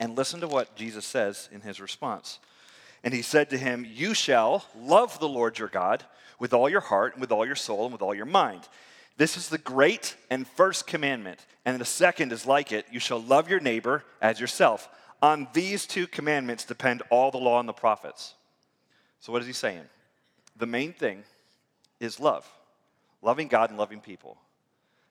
And 0.00 0.16
listen 0.16 0.40
to 0.40 0.48
what 0.48 0.74
jesus 0.76 1.04
says 1.04 1.48
in 1.52 1.60
his 1.60 1.80
response. 1.80 2.38
And 3.02 3.12
he 3.12 3.22
said 3.22 3.50
to 3.50 3.58
him 3.58 3.86
you 3.88 4.14
shall 4.14 4.64
love 4.76 5.18
the 5.18 5.28
lord 5.28 5.58
your 5.58 5.68
god 5.68 6.04
with 6.38 6.52
all 6.52 6.68
your 6.68 6.80
heart 6.80 7.14
and 7.14 7.20
with 7.20 7.32
all 7.32 7.46
your 7.46 7.56
soul 7.56 7.84
and 7.84 7.92
with 7.92 8.02
all 8.02 8.14
your 8.14 8.26
mind. 8.26 8.62
This 9.16 9.36
is 9.36 9.48
the 9.48 9.58
great 9.58 10.16
and 10.30 10.46
first 10.46 10.86
commandment 10.86 11.44
and 11.64 11.80
the 11.80 11.84
second 11.84 12.32
is 12.32 12.46
like 12.46 12.72
it. 12.72 12.86
You 12.90 13.00
shall 13.00 13.20
love 13.20 13.48
your 13.48 13.60
neighbor 13.60 14.04
as 14.20 14.40
yourself. 14.40 14.88
On 15.22 15.48
these 15.52 15.86
two 15.86 16.06
commandments 16.06 16.64
depend 16.64 17.02
all 17.10 17.30
the 17.30 17.38
law 17.38 17.60
and 17.60 17.68
the 17.68 17.72
prophets. 17.72 18.34
So 19.20 19.32
what 19.32 19.40
is 19.40 19.46
he 19.46 19.54
saying? 19.54 19.84
The 20.56 20.66
main 20.66 20.92
thing 20.92 21.24
is 22.04 22.20
love 22.20 22.48
loving 23.24 23.48
God 23.48 23.70
and 23.70 23.78
loving 23.78 24.00
people. 24.00 24.36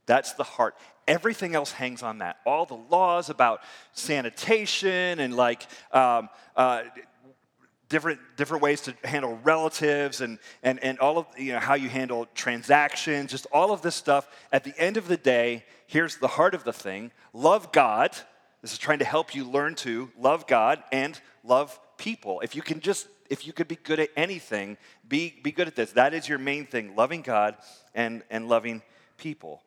That's 0.05 0.33
the 0.33 0.43
heart. 0.43 0.75
Everything 1.07 1.55
else 1.55 1.71
hangs 1.71 2.03
on 2.03 2.19
that. 2.19 2.37
All 2.45 2.65
the 2.65 2.79
laws 2.89 3.29
about 3.29 3.61
sanitation 3.93 5.19
and 5.19 5.35
like 5.35 5.65
um, 5.91 6.29
uh, 6.55 6.83
different, 7.89 8.19
different 8.37 8.63
ways 8.63 8.81
to 8.81 8.95
handle 9.03 9.39
relatives 9.43 10.21
and, 10.21 10.39
and, 10.61 10.81
and 10.83 10.99
all 10.99 11.17
of 11.17 11.25
you 11.37 11.53
know, 11.53 11.59
how 11.59 11.73
you 11.73 11.89
handle 11.89 12.27
transactions, 12.35 13.31
just 13.31 13.47
all 13.51 13.71
of 13.71 13.81
this 13.81 13.95
stuff. 13.95 14.27
At 14.51 14.63
the 14.63 14.77
end 14.77 14.97
of 14.97 15.07
the 15.07 15.17
day, 15.17 15.65
here's 15.87 16.17
the 16.17 16.27
heart 16.27 16.53
of 16.53 16.63
the 16.63 16.73
thing 16.73 17.11
love 17.33 17.71
God. 17.71 18.11
This 18.61 18.73
is 18.73 18.77
trying 18.77 18.99
to 18.99 19.05
help 19.05 19.35
you 19.35 19.43
learn 19.43 19.75
to 19.75 20.09
love 20.17 20.47
God 20.47 20.81
and 20.91 21.19
love 21.43 21.77
people. 21.97 22.39
If 22.41 22.55
you 22.55 22.61
can 22.61 22.79
just 22.79 23.07
if 23.29 23.47
you 23.47 23.53
could 23.53 23.67
be 23.67 23.77
good 23.77 23.99
at 23.99 24.09
anything, 24.15 24.77
be, 25.07 25.39
be 25.43 25.51
good 25.51 25.67
at 25.67 25.75
this. 25.75 25.91
That 25.93 26.13
is 26.13 26.27
your 26.27 26.37
main 26.37 26.65
thing 26.65 26.95
loving 26.95 27.21
God 27.21 27.55
and, 27.95 28.23
and 28.29 28.47
loving 28.47 28.81
people. 29.17 29.61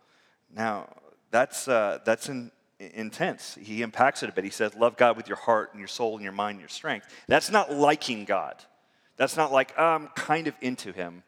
Now, 0.54 0.88
that's, 1.30 1.68
uh, 1.68 1.98
that's 2.04 2.28
in, 2.28 2.50
intense. 2.78 3.56
He 3.60 3.82
impacts 3.82 4.22
it 4.22 4.28
a 4.28 4.32
bit. 4.32 4.44
He 4.44 4.50
says, 4.50 4.74
Love 4.74 4.96
God 4.96 5.16
with 5.16 5.28
your 5.28 5.36
heart 5.36 5.70
and 5.72 5.80
your 5.80 5.88
soul 5.88 6.14
and 6.14 6.22
your 6.22 6.32
mind 6.32 6.56
and 6.56 6.60
your 6.60 6.68
strength. 6.68 7.06
That's 7.26 7.50
not 7.50 7.72
liking 7.72 8.24
God. 8.24 8.56
That's 9.16 9.36
not 9.36 9.52
like, 9.52 9.78
I'm 9.78 10.08
kind 10.08 10.46
of 10.46 10.54
into 10.60 10.92
him. 10.92 11.22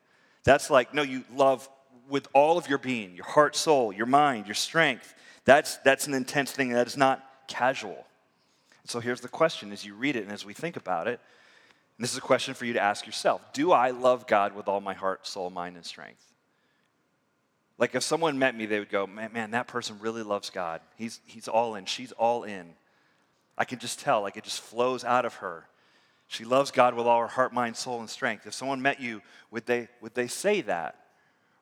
That's 0.44 0.70
like, 0.70 0.94
no, 0.94 1.02
you 1.02 1.24
love 1.34 1.68
with 2.08 2.28
all 2.32 2.58
of 2.58 2.68
your 2.68 2.78
being, 2.78 3.14
your 3.14 3.24
heart, 3.24 3.56
soul, 3.56 3.92
your 3.92 4.06
mind, 4.06 4.46
your 4.46 4.54
strength. 4.54 5.14
That's, 5.44 5.76
that's 5.78 6.06
an 6.06 6.14
intense 6.14 6.52
thing. 6.52 6.70
That 6.70 6.86
is 6.86 6.96
not 6.96 7.24
casual. 7.48 8.06
So 8.84 9.00
here's 9.00 9.20
the 9.20 9.28
question 9.28 9.72
as 9.72 9.84
you 9.84 9.94
read 9.94 10.16
it 10.16 10.22
and 10.22 10.32
as 10.32 10.44
we 10.44 10.54
think 10.54 10.76
about 10.76 11.08
it 11.08 11.20
this 11.98 12.12
is 12.12 12.18
a 12.18 12.22
question 12.22 12.54
for 12.54 12.64
you 12.64 12.74
to 12.74 12.80
ask 12.80 13.06
yourself 13.06 13.42
Do 13.52 13.72
I 13.72 13.90
love 13.90 14.26
God 14.26 14.54
with 14.54 14.68
all 14.68 14.80
my 14.80 14.94
heart, 14.94 15.26
soul, 15.26 15.50
mind, 15.50 15.76
and 15.76 15.84
strength? 15.84 16.24
Like 17.78 17.94
if 17.94 18.02
someone 18.02 18.38
met 18.38 18.56
me, 18.56 18.66
they 18.66 18.80
would 18.80 18.90
go, 18.90 19.06
man, 19.06 19.32
man, 19.32 19.52
that 19.52 19.68
person 19.68 19.98
really 20.00 20.24
loves 20.24 20.50
God. 20.50 20.80
He's, 20.96 21.20
he's 21.24 21.46
all 21.46 21.76
in. 21.76 21.84
She's 21.84 22.10
all 22.12 22.42
in. 22.42 22.74
I 23.56 23.64
can 23.64 23.78
just 23.78 24.00
tell, 24.00 24.22
like 24.22 24.36
it 24.36 24.44
just 24.44 24.60
flows 24.60 25.04
out 25.04 25.24
of 25.24 25.34
her. 25.34 25.64
She 26.26 26.44
loves 26.44 26.70
God 26.70 26.94
with 26.94 27.06
all 27.06 27.20
her 27.20 27.28
heart, 27.28 27.54
mind, 27.54 27.76
soul, 27.76 28.00
and 28.00 28.10
strength. 28.10 28.46
If 28.46 28.52
someone 28.52 28.82
met 28.82 29.00
you, 29.00 29.22
would 29.50 29.64
they, 29.64 29.88
would 30.00 30.14
they 30.14 30.26
say 30.26 30.60
that? 30.62 30.96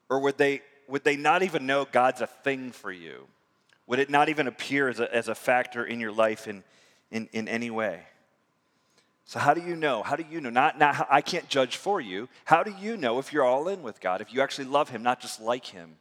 Or 0.09 0.19
would 0.21 0.39
they, 0.39 0.63
would 0.89 1.05
they 1.05 1.17
not 1.17 1.43
even 1.43 1.67
know 1.67 1.85
God's 1.85 2.21
a 2.23 2.27
thing 2.27 2.73
for 2.73 2.91
you? 2.91 3.27
Would 3.87 3.99
it 3.99 4.11
not 4.11 4.29
even 4.29 4.49
appear 4.49 4.89
as 4.89 4.99
a, 4.99 5.15
as 5.15 5.29
a 5.29 5.35
factor 5.35 5.85
in 5.85 6.01
your 6.01 6.13
life 6.13 6.49
in, 6.49 6.65
in, 7.11 7.29
in 7.33 7.47
any 7.47 7.71
way? 7.71 8.03
So, 9.29 9.41
how 9.41 9.55
do 9.55 9.61
you 9.61 9.75
know? 9.75 10.05
How 10.05 10.15
do 10.15 10.25
you 10.31 10.41
know? 10.41 10.51
Not, 10.51 10.79
not, 10.79 11.09
I 11.11 11.21
can't 11.21 11.49
judge 11.49 11.77
for 11.77 12.01
you. 12.01 12.29
How 12.45 12.63
do 12.63 12.73
you 12.81 12.97
know 12.97 13.19
if 13.19 13.33
you're 13.33 13.45
all 13.45 13.67
in 13.67 13.83
with 13.83 14.01
God, 14.01 14.21
if 14.21 14.33
you 14.33 14.41
actually 14.41 14.67
love 14.67 14.89
Him, 14.89 15.03
not 15.03 15.21
just 15.21 15.41
like 15.41 15.67
Him? 15.67 15.97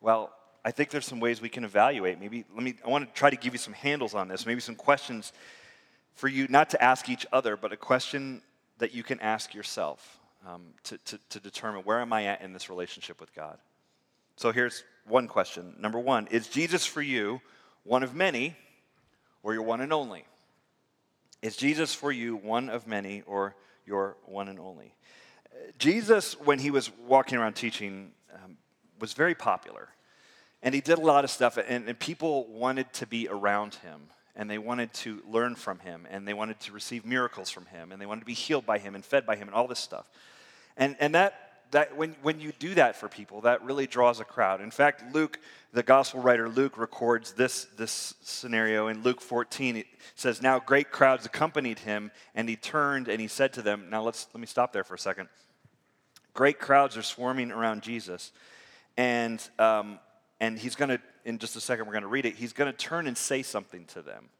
Well, 0.00 0.32
I 0.64 0.70
think 0.70 0.90
there's 0.90 1.06
some 1.06 1.18
ways 1.18 1.40
we 1.40 1.48
can 1.48 1.64
evaluate. 1.64 2.20
Maybe, 2.20 2.44
let 2.54 2.62
me, 2.62 2.76
I 2.86 2.88
want 2.88 3.08
to 3.08 3.18
try 3.18 3.30
to 3.30 3.36
give 3.36 3.52
you 3.52 3.58
some 3.58 3.72
handles 3.72 4.14
on 4.14 4.28
this, 4.28 4.46
maybe 4.46 4.60
some 4.60 4.76
questions 4.76 5.32
for 6.14 6.28
you, 6.28 6.46
not 6.48 6.70
to 6.70 6.82
ask 6.82 7.08
each 7.08 7.26
other, 7.32 7.56
but 7.56 7.72
a 7.72 7.76
question 7.76 8.42
that 8.78 8.94
you 8.94 9.02
can 9.02 9.18
ask 9.18 9.52
yourself 9.52 10.20
um, 10.46 10.62
to, 10.84 10.98
to, 10.98 11.18
to 11.30 11.40
determine 11.40 11.82
where 11.82 12.00
am 12.00 12.12
I 12.12 12.26
at 12.26 12.42
in 12.42 12.52
this 12.52 12.70
relationship 12.70 13.20
with 13.20 13.34
God? 13.34 13.58
So, 14.36 14.52
here's 14.52 14.84
one 15.04 15.26
question. 15.26 15.74
Number 15.80 15.98
one 15.98 16.28
Is 16.28 16.46
Jesus 16.46 16.86
for 16.86 17.02
you 17.02 17.40
one 17.82 18.04
of 18.04 18.14
many, 18.14 18.54
or 19.42 19.52
your 19.52 19.64
one 19.64 19.80
and 19.80 19.92
only? 19.92 20.24
Is 21.42 21.56
Jesus 21.56 21.94
for 21.94 22.12
you 22.12 22.36
one 22.36 22.68
of 22.68 22.86
many 22.86 23.22
or 23.26 23.54
your 23.86 24.16
one 24.26 24.48
and 24.48 24.58
only? 24.58 24.94
Jesus, 25.78 26.38
when 26.40 26.58
he 26.58 26.70
was 26.70 26.90
walking 27.06 27.38
around 27.38 27.54
teaching, 27.54 28.12
um, 28.34 28.56
was 28.98 29.12
very 29.14 29.34
popular. 29.34 29.88
And 30.62 30.74
he 30.74 30.80
did 30.80 30.98
a 30.98 31.00
lot 31.00 31.24
of 31.24 31.30
stuff, 31.30 31.56
and, 31.56 31.88
and 31.88 31.98
people 31.98 32.46
wanted 32.48 32.92
to 32.94 33.06
be 33.06 33.28
around 33.28 33.76
him, 33.76 34.02
and 34.36 34.50
they 34.50 34.58
wanted 34.58 34.92
to 34.94 35.22
learn 35.26 35.54
from 35.54 35.78
him, 35.78 36.06
and 36.10 36.28
they 36.28 36.34
wanted 36.34 36.60
to 36.60 36.72
receive 36.72 37.06
miracles 37.06 37.50
from 37.50 37.66
him, 37.66 37.92
and 37.92 38.00
they 38.00 38.06
wanted 38.06 38.20
to 38.20 38.26
be 38.26 38.34
healed 38.34 38.66
by 38.66 38.78
him 38.78 38.94
and 38.94 39.04
fed 39.04 39.24
by 39.24 39.36
him, 39.36 39.48
and 39.48 39.54
all 39.54 39.66
this 39.66 39.78
stuff. 39.78 40.10
And, 40.76 40.96
and 41.00 41.14
that 41.14 41.49
that 41.70 41.96
when, 41.96 42.16
when 42.22 42.40
you 42.40 42.52
do 42.58 42.74
that 42.74 42.96
for 42.96 43.08
people, 43.08 43.42
that 43.42 43.62
really 43.62 43.86
draws 43.86 44.20
a 44.20 44.24
crowd. 44.24 44.60
In 44.60 44.70
fact, 44.70 45.14
Luke, 45.14 45.38
the 45.72 45.82
gospel 45.82 46.20
writer 46.20 46.48
Luke, 46.48 46.76
records 46.76 47.32
this, 47.32 47.66
this 47.76 48.14
scenario 48.22 48.88
in 48.88 49.02
Luke 49.02 49.20
14. 49.20 49.76
It 49.76 49.86
says, 50.14 50.42
Now 50.42 50.58
great 50.58 50.90
crowds 50.90 51.26
accompanied 51.26 51.80
him, 51.80 52.10
and 52.34 52.48
he 52.48 52.56
turned 52.56 53.08
and 53.08 53.20
he 53.20 53.28
said 53.28 53.52
to 53.54 53.62
them, 53.62 53.86
Now 53.90 54.02
let's 54.02 54.26
let 54.34 54.40
me 54.40 54.46
stop 54.46 54.72
there 54.72 54.84
for 54.84 54.94
a 54.94 54.98
second. 54.98 55.28
Great 56.34 56.58
crowds 56.58 56.96
are 56.96 57.02
swarming 57.02 57.50
around 57.50 57.82
Jesus, 57.82 58.32
and 58.96 59.42
um, 59.58 59.98
and 60.40 60.58
he's 60.58 60.74
going 60.74 60.88
to, 60.88 61.00
in 61.24 61.38
just 61.38 61.54
a 61.54 61.60
second, 61.60 61.86
we're 61.86 61.92
going 61.92 62.02
to 62.02 62.08
read 62.08 62.24
it. 62.24 62.34
He's 62.34 62.52
going 62.52 62.70
to 62.70 62.76
turn 62.76 63.06
and 63.06 63.16
say 63.16 63.42
something 63.42 63.84
to 63.86 64.02
them. 64.02 64.30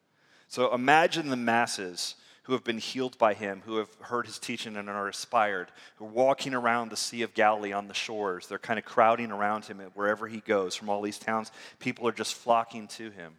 So 0.49 0.75
imagine 0.75 1.28
the 1.28 1.37
masses 1.37 2.16
who 2.50 2.54
have 2.54 2.64
been 2.64 2.78
healed 2.78 3.16
by 3.16 3.33
him, 3.33 3.62
who 3.64 3.76
have 3.76 3.95
heard 4.00 4.26
his 4.26 4.37
teaching 4.37 4.76
and 4.76 4.90
are 4.90 5.07
inspired, 5.07 5.69
who 5.95 6.04
are 6.04 6.09
walking 6.09 6.52
around 6.52 6.90
the 6.90 6.97
Sea 6.97 7.23
of 7.23 7.33
Galilee 7.33 7.71
on 7.71 7.87
the 7.87 7.95
shores. 7.95 8.49
They're 8.49 8.59
kind 8.59 8.76
of 8.76 8.85
crowding 8.85 9.30
around 9.30 9.66
him 9.66 9.78
wherever 9.95 10.26
he 10.26 10.40
goes 10.40 10.75
from 10.75 10.88
all 10.88 11.00
these 11.00 11.16
towns. 11.16 11.52
People 11.78 12.09
are 12.09 12.12
just 12.12 12.35
flocking 12.35 12.88
to 12.88 13.11
him. 13.11 13.35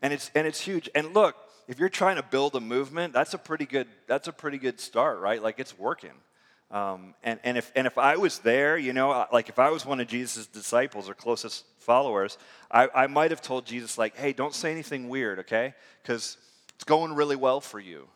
And 0.00 0.10
it's, 0.10 0.30
and 0.34 0.46
it's 0.46 0.58
huge. 0.58 0.88
And 0.94 1.12
look, 1.12 1.36
if 1.68 1.78
you're 1.78 1.90
trying 1.90 2.16
to 2.16 2.22
build 2.22 2.54
a 2.54 2.60
movement, 2.60 3.12
that's 3.12 3.34
a 3.34 3.38
pretty 3.38 3.66
good, 3.66 3.88
that's 4.06 4.26
a 4.26 4.32
pretty 4.32 4.56
good 4.56 4.80
start, 4.80 5.20
right? 5.20 5.42
Like 5.42 5.60
it's 5.60 5.78
working. 5.78 6.14
Um, 6.70 7.12
and, 7.22 7.38
and, 7.44 7.58
if, 7.58 7.70
and 7.76 7.86
if 7.86 7.98
I 7.98 8.16
was 8.16 8.38
there, 8.38 8.78
you 8.78 8.94
know, 8.94 9.26
like 9.34 9.50
if 9.50 9.58
I 9.58 9.68
was 9.68 9.84
one 9.84 10.00
of 10.00 10.08
Jesus' 10.08 10.46
disciples 10.46 11.10
or 11.10 11.14
closest 11.14 11.66
followers, 11.80 12.38
I, 12.70 12.88
I 12.94 13.06
might 13.06 13.32
have 13.32 13.42
told 13.42 13.66
Jesus, 13.66 13.98
like, 13.98 14.16
hey, 14.16 14.32
don't 14.32 14.54
say 14.54 14.72
anything 14.72 15.10
weird, 15.10 15.40
okay? 15.40 15.74
Because 16.02 16.38
it's 16.74 16.84
going 16.84 17.12
really 17.12 17.36
well 17.36 17.60
for 17.60 17.78
you. 17.78 18.08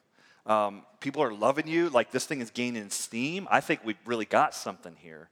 Um, 0.49 0.83
people 1.01 1.23
are 1.23 1.33
loving 1.33 1.69
you. 1.69 1.91
Like 1.91 2.11
this 2.11 2.27
thing 2.27 2.41
is 2.41 2.51
gaining 2.51 2.91
steam. 2.91 3.47
I 3.51 3.61
think 3.61 3.81
we've 3.85 3.97
really 4.05 4.25
got 4.25 4.55
something 4.55 4.97
here. 4.99 5.29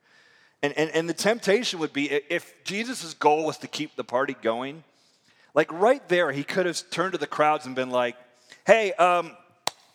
And, 0.63 0.73
and, 0.77 0.91
and 0.91 1.09
the 1.09 1.15
temptation 1.15 1.81
would 1.81 1.93
be 1.93 2.11
if 2.11 2.55
Jesus' 2.65 3.15
goal 3.15 3.45
was 3.45 3.59
to 3.59 3.67
keep 3.69 3.97
the 3.97 4.05
party 4.05 4.37
going, 4.43 4.85
like 5.55 5.73
right 5.73 6.07
there, 6.09 6.33
he 6.33 6.45
could 6.45 6.67
have 6.67 6.79
turned 6.91 7.13
to 7.13 7.19
the 7.19 7.27
crowds 7.27 7.67
and 7.67 7.75
been 7.75 7.91
like, 7.91 8.17
hey, 8.67 8.93
um, 8.93 9.33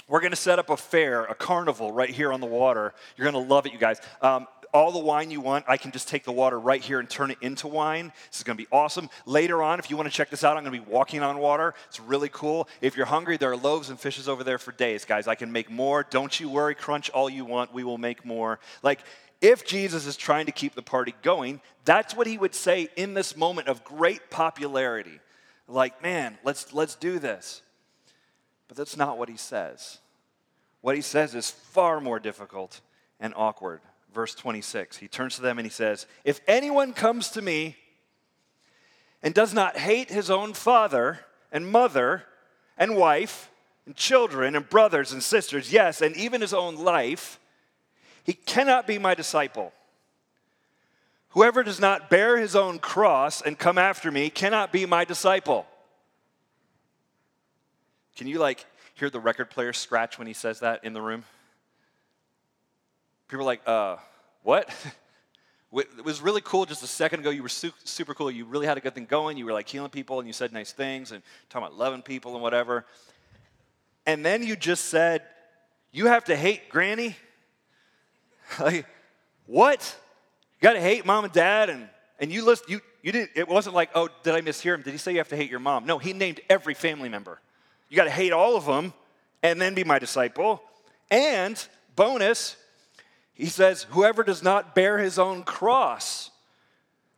we're 0.08 0.20
going 0.20 0.32
to 0.32 0.38
set 0.38 0.60
up 0.60 0.70
a 0.70 0.78
fair, 0.78 1.24
a 1.26 1.36
carnival 1.36 1.92
right 1.92 2.10
here 2.10 2.34
on 2.34 2.42
the 2.42 2.48
water. 2.48 2.94
You're 3.16 3.32
going 3.32 3.46
to 3.46 3.54
love 3.54 3.66
it, 3.66 3.74
you 3.74 3.80
guys. 3.80 4.02
Um, 4.22 4.48
all 4.74 4.92
the 4.92 5.00
wine 5.00 5.32
you 5.32 5.42
want, 5.42 5.66
I 5.68 5.78
can 5.78 5.92
just 5.92 6.08
take 6.08 6.24
the 6.24 6.32
water 6.32 6.60
right 6.60 6.82
here 6.82 7.00
and 7.00 7.10
turn 7.10 7.32
it 7.32 7.38
into 7.42 7.68
wine. 7.68 8.12
This 8.30 8.40
is 8.40 8.44
going 8.44 8.58
to 8.58 8.64
be 8.64 8.68
awesome. 8.72 9.10
Later 9.26 9.62
on, 9.62 9.80
if 9.80 9.90
you 9.90 9.98
want 9.98 10.10
to 10.10 10.16
check 10.16 10.30
this 10.30 10.44
out, 10.44 10.58
I'm 10.58 10.64
going 10.64 10.80
to 10.80 10.86
be 10.86 10.92
walking 10.92 11.22
on 11.24 11.38
water. 11.40 11.74
It's 11.88 12.00
really 12.00 12.30
cool. 12.30 12.68
If 12.80 12.96
you're 12.96 13.06
hungry, 13.06 13.38
there 13.38 13.52
are 13.52 13.58
loaves 13.58 13.90
and 13.90 14.00
fishes 14.00 14.30
over 14.30 14.44
there 14.44 14.58
for 14.58 14.72
days, 14.72 15.06
guys. 15.06 15.28
I 15.28 15.36
can 15.36 15.52
make 15.52 15.70
more. 15.70 16.06
Don't 16.10 16.40
you 16.40 16.50
worry. 16.50 16.76
Crunch 16.76 17.10
all 17.10 17.30
you 17.30 17.46
want. 17.46 17.74
We 17.74 17.84
will 17.84 17.98
make 17.98 18.26
more. 18.26 18.60
Like, 18.82 19.00
if 19.42 19.66
Jesus 19.66 20.06
is 20.06 20.16
trying 20.16 20.46
to 20.46 20.52
keep 20.52 20.76
the 20.76 20.84
party 20.84 21.16
going, 21.24 21.62
that's 21.84 22.16
what 22.16 22.28
he 22.28 22.38
would 22.38 22.54
say 22.54 22.90
in 22.96 23.14
this 23.14 23.36
moment 23.36 23.68
of 23.68 23.84
great 23.84 24.30
popularity. 24.30 25.20
Like, 25.68 26.02
man, 26.04 26.38
let's, 26.44 26.74
let's 26.74 26.96
do 26.96 27.18
this. 27.20 27.62
But 28.68 28.78
that's 28.78 28.96
not 28.96 29.18
what 29.18 29.30
he 29.30 29.38
says. 29.38 30.00
What 30.82 30.96
he 30.96 31.02
says 31.02 31.36
is 31.36 31.50
far 31.50 32.00
more 32.00 32.20
difficult 32.20 32.82
and 33.20 33.34
awkward. 33.36 33.82
Verse 34.14 34.36
26, 34.36 34.98
he 34.98 35.08
turns 35.08 35.36
to 35.38 35.42
them 35.42 35.58
and 35.58 35.66
he 35.66 35.72
says, 35.72 36.06
If 36.26 36.42
anyone 36.48 36.92
comes 36.92 37.30
to 37.30 37.42
me 37.42 37.78
and 39.24 39.34
does 39.34 39.54
not 39.54 39.78
hate 39.78 40.10
his 40.10 40.30
own 40.30 40.54
father 40.54 41.20
and 41.52 41.72
mother 41.72 42.24
and 42.78 42.98
wife 42.98 43.50
and 43.86 43.96
children 43.96 44.56
and 44.56 44.68
brothers 44.68 45.14
and 45.14 45.24
sisters, 45.24 45.72
yes, 45.72 46.02
and 46.02 46.16
even 46.18 46.42
his 46.42 46.54
own 46.54 46.76
life, 46.76 47.40
he 48.24 48.34
cannot 48.34 48.86
be 48.86 48.98
my 48.98 49.16
disciple. 49.16 49.72
Whoever 51.30 51.64
does 51.64 51.80
not 51.80 52.10
bear 52.10 52.38
his 52.38 52.56
own 52.56 52.80
cross 52.80 53.42
and 53.42 53.58
come 53.58 53.78
after 53.78 54.12
me 54.12 54.30
cannot 54.30 54.74
be 54.74 54.86
my 54.86 55.06
disciple. 55.06 55.66
Can 58.18 58.28
you 58.28 58.40
like 58.40 58.66
hear 58.96 59.10
the 59.10 59.22
record 59.22 59.50
player 59.50 59.72
scratch 59.72 60.18
when 60.18 60.28
he 60.28 60.34
says 60.34 60.60
that 60.60 60.84
in 60.84 60.92
the 60.92 61.02
room? 61.02 61.24
People 63.32 63.44
are 63.44 63.46
like, 63.46 63.62
uh, 63.66 63.96
what? 64.44 64.70
it 65.74 66.04
was 66.04 66.22
really 66.22 66.42
cool 66.42 66.66
just 66.66 66.84
a 66.84 66.88
second 66.88 67.22
ago. 67.22 67.30
You 67.30 67.42
were 67.42 67.48
su- 67.48 67.72
super 67.86 68.14
cool. 68.14 68.30
You 68.30 68.44
really 68.44 68.68
had 68.68 68.78
a 68.78 68.82
good 68.82 68.94
thing 68.94 69.06
going. 69.06 69.38
You 69.38 69.46
were 69.46 69.54
like 69.54 69.70
healing 69.70 69.90
people 69.90 70.20
and 70.20 70.28
you 70.28 70.34
said 70.34 70.52
nice 70.52 70.74
things 70.74 71.14
and 71.14 71.24
talking 71.50 71.66
about 71.66 71.78
loving 71.78 72.02
people 72.02 72.34
and 72.34 72.44
whatever. 72.44 72.86
And 74.06 74.26
then 74.26 74.44
you 74.44 74.58
just 74.58 74.88
said, 74.88 75.22
you 75.94 76.08
have 76.08 76.26
to 76.26 76.36
hate 76.36 76.68
granny? 76.68 77.16
like, 78.60 78.86
what? 79.46 79.98
You 80.60 80.68
got 80.68 80.74
to 80.74 80.82
hate 80.82 81.06
mom 81.06 81.24
and 81.24 81.32
dad 81.32 81.70
and 81.70 81.88
and 82.20 82.34
you 82.34 82.44
list 82.44 82.70
you 82.70 82.82
you 83.02 83.14
didn't 83.14 83.32
it 83.34 83.48
wasn't 83.48 83.74
like, 83.74 83.90
"Oh, 83.96 84.10
did 84.24 84.36
I 84.36 84.42
mishear 84.42 84.76
him? 84.76 84.84
Did 84.84 84.92
he 84.92 84.98
say 84.98 85.14
you 85.14 85.18
have 85.18 85.30
to 85.30 85.36
hate 85.36 85.50
your 85.50 85.60
mom?" 85.60 85.86
No, 85.86 85.98
he 85.98 86.14
named 86.14 86.40
every 86.50 86.76
family 86.76 87.10
member. 87.10 87.40
You 87.90 87.96
got 87.96 88.04
to 88.04 88.12
hate 88.12 88.32
all 88.32 88.56
of 88.56 88.66
them 88.66 88.94
and 89.42 89.60
then 89.60 89.74
be 89.74 89.84
my 89.84 89.98
disciple. 89.98 90.62
And 91.10 91.58
bonus, 91.96 92.58
he 93.34 93.48
says, 93.48 93.84
whoever 93.92 94.24
does 94.24 94.44
not 94.44 94.76
bear 94.76 94.98
his 94.98 95.18
own 95.18 95.44
cross. 95.44 96.32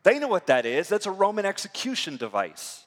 They 0.04 0.20
know 0.20 0.28
what 0.28 0.48
that 0.48 0.66
is. 0.66 0.90
That's 0.90 1.06
a 1.06 1.12
Roman 1.12 1.46
execution 1.46 2.18
device. 2.18 2.86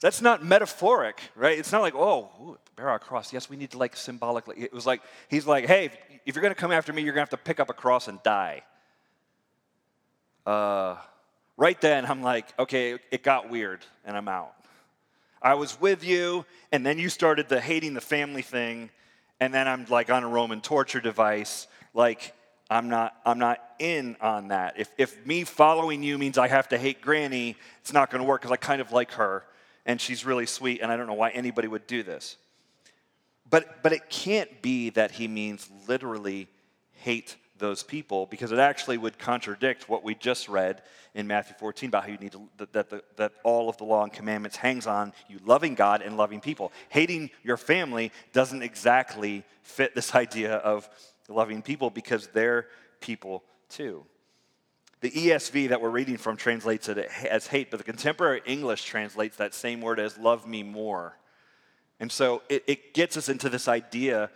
That's 0.00 0.20
not 0.20 0.44
metaphoric, 0.44 1.20
right? 1.34 1.58
It's 1.58 1.72
not 1.72 1.82
like, 1.82 1.94
oh, 1.94 2.30
ooh, 2.40 2.58
bear 2.76 2.88
our 2.88 2.98
cross. 2.98 3.32
Yes, 3.32 3.48
we 3.48 3.56
need 3.56 3.70
to 3.70 3.78
like 3.78 3.96
symbolically. 3.96 4.56
It 4.58 4.72
was 4.72 4.86
like, 4.86 5.02
he's 5.28 5.46
like, 5.46 5.66
hey, 5.66 5.90
if 6.26 6.34
you're 6.34 6.42
going 6.42 6.54
to 6.54 6.60
come 6.60 6.72
after 6.72 6.92
me, 6.92 7.02
you're 7.02 7.14
going 7.14 7.26
to 7.26 7.30
have 7.32 7.40
to 7.40 7.44
pick 7.44 7.60
up 7.60 7.70
a 7.70 7.74
cross 7.74 8.08
and 8.08 8.22
die. 8.22 8.62
Uh, 10.44 10.96
right 11.56 11.80
then, 11.80 12.04
I'm 12.04 12.22
like, 12.22 12.46
okay, 12.58 12.98
it 13.10 13.22
got 13.22 13.48
weird, 13.48 13.80
and 14.04 14.16
I'm 14.16 14.28
out. 14.28 14.54
I 15.40 15.54
was 15.54 15.80
with 15.80 16.04
you, 16.04 16.44
and 16.72 16.84
then 16.84 16.98
you 16.98 17.08
started 17.08 17.48
the 17.48 17.60
hating 17.60 17.94
the 17.94 18.00
family 18.00 18.42
thing, 18.42 18.90
and 19.40 19.52
then 19.52 19.68
I'm 19.68 19.86
like 19.88 20.10
on 20.10 20.22
a 20.24 20.28
Roman 20.28 20.60
torture 20.60 21.00
device. 21.00 21.66
Like, 21.94 22.34
I'm 22.68 22.88
not, 22.88 23.14
I'm 23.24 23.38
not 23.38 23.60
in 23.78 24.16
on 24.20 24.48
that. 24.48 24.74
If, 24.78 24.90
if 24.98 25.24
me 25.24 25.44
following 25.44 26.02
you 26.02 26.18
means 26.18 26.36
I 26.36 26.48
have 26.48 26.68
to 26.70 26.78
hate 26.78 27.00
Granny, 27.00 27.56
it's 27.80 27.92
not 27.92 28.10
going 28.10 28.22
to 28.22 28.28
work 28.28 28.42
because 28.42 28.52
I 28.52 28.56
kind 28.56 28.80
of 28.80 28.92
like 28.92 29.12
her, 29.12 29.44
and 29.86 30.00
she's 30.00 30.24
really 30.24 30.46
sweet, 30.46 30.80
and 30.80 30.90
I 30.90 30.96
don't 30.96 31.06
know 31.06 31.14
why 31.14 31.30
anybody 31.30 31.68
would 31.68 31.86
do 31.86 32.02
this. 32.02 32.36
But, 33.48 33.82
but 33.82 33.92
it 33.92 34.08
can't 34.08 34.62
be 34.62 34.90
that 34.90 35.12
he 35.12 35.28
means 35.28 35.68
literally 35.86 36.48
hate 36.92 37.36
those 37.58 37.82
people 37.82 38.26
because 38.26 38.50
it 38.50 38.58
actually 38.58 38.98
would 38.98 39.18
contradict 39.18 39.88
what 39.88 40.02
we 40.02 40.14
just 40.14 40.48
read 40.48 40.82
in 41.14 41.26
Matthew 41.26 41.54
14 41.58 41.88
about 41.88 42.04
how 42.04 42.10
you 42.10 42.18
need 42.18 42.32
to, 42.32 42.48
that, 42.56 42.72
that, 42.72 42.90
the, 42.90 43.04
that 43.16 43.32
all 43.44 43.68
of 43.68 43.76
the 43.76 43.84
law 43.84 44.02
and 44.02 44.12
commandments 44.12 44.56
hangs 44.56 44.86
on 44.86 45.12
you 45.28 45.38
loving 45.44 45.74
God 45.74 46.02
and 46.02 46.16
loving 46.16 46.40
people. 46.40 46.72
Hating 46.88 47.30
your 47.44 47.56
family 47.56 48.10
doesn't 48.32 48.62
exactly 48.62 49.44
fit 49.62 49.94
this 49.94 50.14
idea 50.24 50.54
of 50.56 50.88
loving 51.28 51.62
people 51.62 51.90
because 51.90 52.28
they're 52.28 52.66
people 53.00 53.44
too. 53.68 54.04
The 55.00 55.10
ESV 55.10 55.68
that 55.68 55.80
we're 55.80 55.90
reading 55.90 56.16
from 56.16 56.36
translates 56.36 56.88
it 56.88 56.98
as 57.28 57.46
hate, 57.46 57.70
but 57.70 57.76
the 57.76 57.84
contemporary 57.84 58.40
English 58.46 58.84
translates 58.84 59.36
that 59.36 59.52
same 59.52 59.80
word 59.80 60.00
as 60.00 60.16
love 60.16 60.46
me 60.46 60.62
more. 60.62 61.18
And 62.00 62.10
so 62.10 62.42
it, 62.48 62.64
it 62.66 62.94
gets 62.94 63.16
us 63.16 63.28
into 63.28 63.48
this 63.48 63.68
idea 63.68 64.30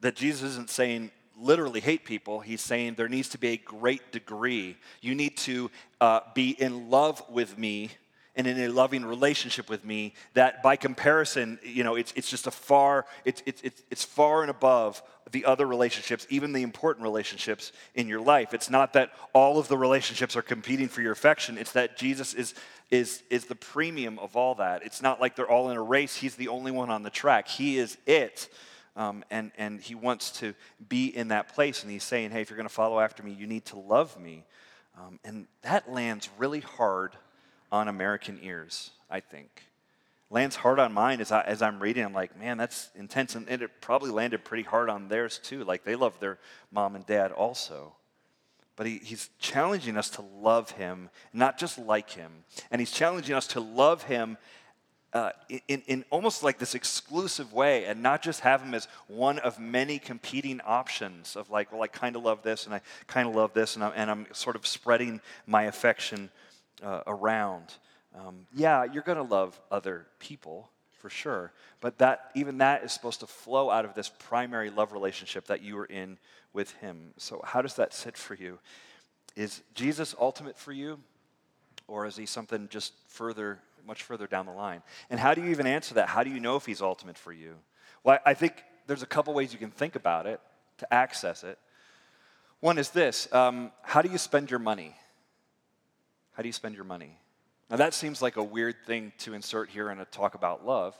that 0.00 0.16
Jesus 0.16 0.52
isn't 0.52 0.70
saying 0.70 1.10
literally 1.38 1.80
hate 1.80 2.04
people. 2.04 2.40
He's 2.40 2.60
saying 2.60 2.94
there 2.94 3.08
needs 3.08 3.28
to 3.30 3.38
be 3.38 3.48
a 3.48 3.56
great 3.56 4.12
degree. 4.12 4.76
You 5.00 5.14
need 5.14 5.36
to 5.38 5.70
uh, 6.00 6.20
be 6.34 6.50
in 6.50 6.90
love 6.90 7.22
with 7.28 7.58
me 7.58 7.90
and 8.36 8.46
in 8.46 8.58
a 8.58 8.68
loving 8.68 9.04
relationship 9.04 9.68
with 9.68 9.84
me 9.84 10.14
that 10.34 10.62
by 10.62 10.76
comparison 10.76 11.58
you 11.62 11.84
know 11.84 11.96
it's, 11.96 12.12
it's 12.16 12.30
just 12.30 12.46
a 12.46 12.50
far 12.50 13.06
it's, 13.24 13.42
it's, 13.46 13.62
it's, 13.90 14.04
far 14.04 14.42
and 14.42 14.50
above 14.50 15.02
the 15.32 15.44
other 15.44 15.66
relationships 15.66 16.26
even 16.30 16.52
the 16.52 16.62
important 16.62 17.02
relationships 17.02 17.72
in 17.94 18.08
your 18.08 18.20
life. 18.20 18.54
It's 18.54 18.70
not 18.70 18.94
that 18.94 19.12
all 19.32 19.58
of 19.58 19.68
the 19.68 19.76
relationships 19.76 20.36
are 20.36 20.42
competing 20.42 20.88
for 20.88 21.02
your 21.02 21.12
affection. 21.12 21.58
It's 21.58 21.72
that 21.72 21.96
jesus 21.96 22.34
is 22.34 22.54
is 22.90 23.22
is 23.30 23.44
the 23.44 23.54
premium 23.54 24.18
of 24.18 24.36
all 24.36 24.56
that. 24.56 24.84
It's 24.84 25.02
not 25.02 25.20
like 25.20 25.36
they're 25.36 25.50
all 25.50 25.70
in 25.70 25.76
a 25.76 25.82
race. 25.82 26.16
He's 26.16 26.34
the 26.34 26.48
only 26.48 26.72
one 26.72 26.90
on 26.90 27.02
the 27.02 27.10
track. 27.10 27.48
He 27.48 27.78
is 27.78 27.96
it. 28.06 28.48
Um, 28.96 29.24
and, 29.30 29.52
and 29.56 29.80
he 29.80 29.94
wants 29.94 30.32
to 30.40 30.52
be 30.88 31.06
in 31.06 31.28
that 31.28 31.54
place. 31.54 31.82
And 31.82 31.92
he's 31.92 32.02
saying, 32.02 32.32
hey, 32.32 32.42
if 32.42 32.50
you're 32.50 32.56
going 32.56 32.68
to 32.68 32.74
follow 32.74 32.98
after 32.98 33.22
me, 33.22 33.32
you 33.32 33.46
need 33.46 33.64
to 33.66 33.78
love 33.78 34.18
me. 34.20 34.44
Um, 34.98 35.20
and 35.24 35.46
that 35.62 35.90
lands 35.90 36.28
really 36.38 36.60
hard 36.60 37.12
on 37.72 37.88
American 37.88 38.38
ears, 38.42 38.90
I 39.10 39.20
think. 39.20 39.64
Lands 40.30 40.56
hard 40.56 40.78
on 40.78 40.92
mine 40.92 41.20
as, 41.20 41.32
I, 41.32 41.42
as 41.42 41.60
I'm 41.60 41.80
reading. 41.80 42.04
I'm 42.04 42.12
like, 42.12 42.38
man, 42.38 42.56
that's 42.56 42.90
intense. 42.94 43.34
And 43.34 43.48
it 43.48 43.80
probably 43.80 44.10
landed 44.10 44.44
pretty 44.44 44.62
hard 44.62 44.88
on 44.88 45.08
theirs 45.08 45.40
too. 45.42 45.64
Like 45.64 45.84
they 45.84 45.96
love 45.96 46.20
their 46.20 46.38
mom 46.70 46.94
and 46.94 47.04
dad 47.04 47.32
also. 47.32 47.94
But 48.76 48.86
he, 48.86 48.98
he's 49.02 49.28
challenging 49.40 49.96
us 49.96 50.08
to 50.10 50.22
love 50.22 50.70
him, 50.70 51.10
not 51.32 51.58
just 51.58 51.78
like 51.78 52.10
him. 52.10 52.30
And 52.70 52.80
he's 52.80 52.92
challenging 52.92 53.34
us 53.34 53.48
to 53.48 53.60
love 53.60 54.04
him 54.04 54.38
uh, 55.12 55.30
in, 55.66 55.82
in 55.88 56.04
almost 56.10 56.44
like 56.44 56.58
this 56.58 56.76
exclusive 56.76 57.52
way 57.52 57.86
and 57.86 58.00
not 58.00 58.22
just 58.22 58.40
have 58.40 58.62
him 58.62 58.74
as 58.74 58.86
one 59.08 59.40
of 59.40 59.58
many 59.58 59.98
competing 59.98 60.60
options 60.64 61.34
of 61.34 61.50
like, 61.50 61.72
well, 61.72 61.82
I 61.82 61.88
kind 61.88 62.14
of 62.14 62.22
love 62.22 62.42
this 62.42 62.66
and 62.66 62.74
I 62.74 62.80
kind 63.08 63.28
of 63.28 63.34
love 63.34 63.52
this 63.52 63.74
and 63.74 63.84
I'm, 63.84 63.92
and 63.96 64.10
I'm 64.10 64.26
sort 64.32 64.54
of 64.54 64.64
spreading 64.64 65.20
my 65.46 65.64
affection 65.64 66.30
uh, 66.82 67.02
around. 67.06 67.74
Um, 68.14 68.46
yeah, 68.54 68.84
you're 68.84 69.02
going 69.02 69.18
to 69.18 69.34
love 69.34 69.60
other 69.70 70.06
people 70.18 70.70
for 70.98 71.10
sure, 71.10 71.52
but 71.80 71.98
that 71.98 72.30
even 72.34 72.58
that 72.58 72.84
is 72.84 72.92
supposed 72.92 73.20
to 73.20 73.26
flow 73.26 73.70
out 73.70 73.84
of 73.84 73.94
this 73.94 74.10
primary 74.18 74.68
love 74.70 74.92
relationship 74.92 75.46
that 75.46 75.62
you 75.62 75.78
are 75.78 75.86
in 75.86 76.18
with 76.52 76.72
him. 76.72 77.12
So, 77.16 77.40
how 77.44 77.62
does 77.62 77.74
that 77.74 77.94
sit 77.94 78.16
for 78.16 78.34
you? 78.34 78.58
Is 79.36 79.62
Jesus 79.74 80.14
ultimate 80.20 80.58
for 80.58 80.72
you, 80.72 80.98
or 81.88 82.06
is 82.06 82.16
he 82.16 82.26
something 82.26 82.68
just 82.68 82.92
further 83.06 83.60
much 83.86 84.02
further 84.02 84.26
down 84.26 84.46
the 84.46 84.52
line. 84.52 84.82
And 85.10 85.18
how 85.18 85.34
do 85.34 85.42
you 85.42 85.50
even 85.50 85.66
answer 85.66 85.94
that? 85.94 86.08
How 86.08 86.22
do 86.22 86.30
you 86.30 86.40
know 86.40 86.56
if 86.56 86.66
he's 86.66 86.82
ultimate 86.82 87.18
for 87.18 87.32
you? 87.32 87.56
Well, 88.04 88.18
I 88.24 88.34
think 88.34 88.62
there's 88.86 89.02
a 89.02 89.06
couple 89.06 89.34
ways 89.34 89.52
you 89.52 89.58
can 89.58 89.70
think 89.70 89.96
about 89.96 90.26
it 90.26 90.40
to 90.78 90.94
access 90.94 91.44
it. 91.44 91.58
One 92.60 92.78
is 92.78 92.90
this 92.90 93.32
um, 93.32 93.72
How 93.82 94.02
do 94.02 94.08
you 94.08 94.18
spend 94.18 94.50
your 94.50 94.60
money? 94.60 94.94
How 96.40 96.42
do 96.42 96.48
you 96.48 96.54
spend 96.54 96.74
your 96.74 96.84
money? 96.84 97.18
Now, 97.68 97.76
that 97.76 97.92
seems 97.92 98.22
like 98.22 98.38
a 98.38 98.42
weird 98.42 98.76
thing 98.86 99.12
to 99.18 99.34
insert 99.34 99.68
here 99.68 99.90
in 99.90 100.00
a 100.00 100.06
talk 100.06 100.34
about 100.34 100.64
love, 100.64 100.98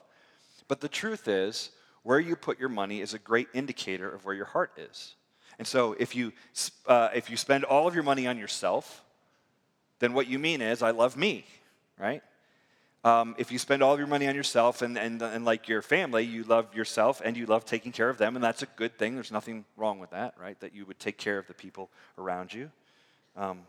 but 0.68 0.82
the 0.82 0.88
truth 0.88 1.28
is, 1.28 1.70
where 2.02 2.20
you 2.20 2.36
put 2.36 2.60
your 2.60 2.68
money 2.68 3.00
is 3.00 3.14
a 3.14 3.18
great 3.18 3.48
indicator 3.54 4.06
of 4.14 4.26
where 4.26 4.34
your 4.34 4.44
heart 4.44 4.72
is. 4.76 5.14
And 5.58 5.66
so, 5.66 5.96
if 5.98 6.14
you, 6.14 6.34
uh, 6.86 7.08
if 7.14 7.30
you 7.30 7.38
spend 7.38 7.64
all 7.64 7.88
of 7.88 7.94
your 7.94 8.02
money 8.02 8.26
on 8.26 8.36
yourself, 8.36 9.02
then 9.98 10.12
what 10.12 10.26
you 10.26 10.38
mean 10.38 10.60
is, 10.60 10.82
I 10.82 10.90
love 10.90 11.16
me, 11.16 11.46
right? 11.98 12.22
Um, 13.02 13.34
if 13.38 13.50
you 13.50 13.58
spend 13.58 13.82
all 13.82 13.94
of 13.94 13.98
your 13.98 14.08
money 14.08 14.28
on 14.28 14.34
yourself 14.34 14.82
and, 14.82 14.98
and, 14.98 15.22
and 15.22 15.46
like 15.46 15.68
your 15.68 15.80
family, 15.80 16.22
you 16.22 16.44
love 16.44 16.74
yourself 16.74 17.22
and 17.24 17.34
you 17.34 17.46
love 17.46 17.64
taking 17.64 17.92
care 17.92 18.10
of 18.10 18.18
them, 18.18 18.36
and 18.36 18.44
that's 18.44 18.60
a 18.60 18.68
good 18.76 18.98
thing. 18.98 19.14
There's 19.14 19.32
nothing 19.32 19.64
wrong 19.78 20.00
with 20.00 20.10
that, 20.10 20.34
right? 20.38 20.60
That 20.60 20.74
you 20.74 20.84
would 20.84 20.98
take 20.98 21.16
care 21.16 21.38
of 21.38 21.46
the 21.46 21.54
people 21.54 21.88
around 22.18 22.52
you. 22.52 22.70
Um, 23.38 23.60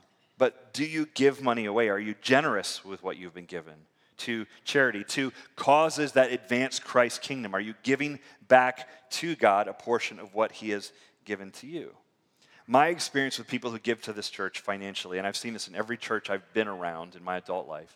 but 0.42 0.74
do 0.74 0.84
you 0.84 1.08
give 1.14 1.40
money 1.40 1.66
away? 1.66 1.90
Are 1.90 2.00
you 2.00 2.16
generous 2.20 2.84
with 2.84 3.04
what 3.04 3.16
you've 3.16 3.36
been 3.36 3.46
given 3.46 3.76
to 4.18 4.48
charity, 4.64 5.04
to 5.04 5.32
causes 5.56 6.14
that 6.14 6.32
advance 6.32 6.80
Christ's 6.80 7.20
kingdom? 7.20 7.54
Are 7.54 7.60
you 7.60 7.76
giving 7.84 8.18
back 8.48 8.88
to 9.12 9.36
God 9.36 9.68
a 9.68 9.74
portion 9.74 10.18
of 10.18 10.34
what 10.34 10.52
He 10.52 10.72
has 10.72 10.94
given 11.26 11.52
to 11.52 11.68
you? 11.68 11.94
My 12.66 12.88
experience 12.88 13.38
with 13.38 13.48
people 13.48 13.70
who 13.70 13.78
give 13.78 14.02
to 14.02 14.14
this 14.14 14.32
church 14.32 14.62
financially, 14.62 15.20
and 15.20 15.28
I've 15.28 15.38
seen 15.38 15.54
this 15.54 15.68
in 15.68 15.76
every 15.76 15.96
church 15.96 16.32
I've 16.32 16.52
been 16.56 16.68
around 16.68 17.14
in 17.16 17.24
my 17.24 17.38
adult 17.38 17.68
life, 17.68 17.96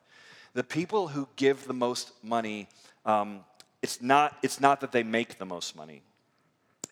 the 0.53 0.63
people 0.63 1.07
who 1.07 1.27
give 1.37 1.65
the 1.65 1.73
most 1.73 2.11
money, 2.21 2.67
um, 3.07 3.39
it's, 3.81 4.03
not, 4.03 4.37
it's 4.43 4.61
not 4.61 4.81
that 4.81 4.91
they 4.91 5.01
make 5.01 5.39
the 5.39 5.47
most 5.47 5.75
money. 5.75 6.03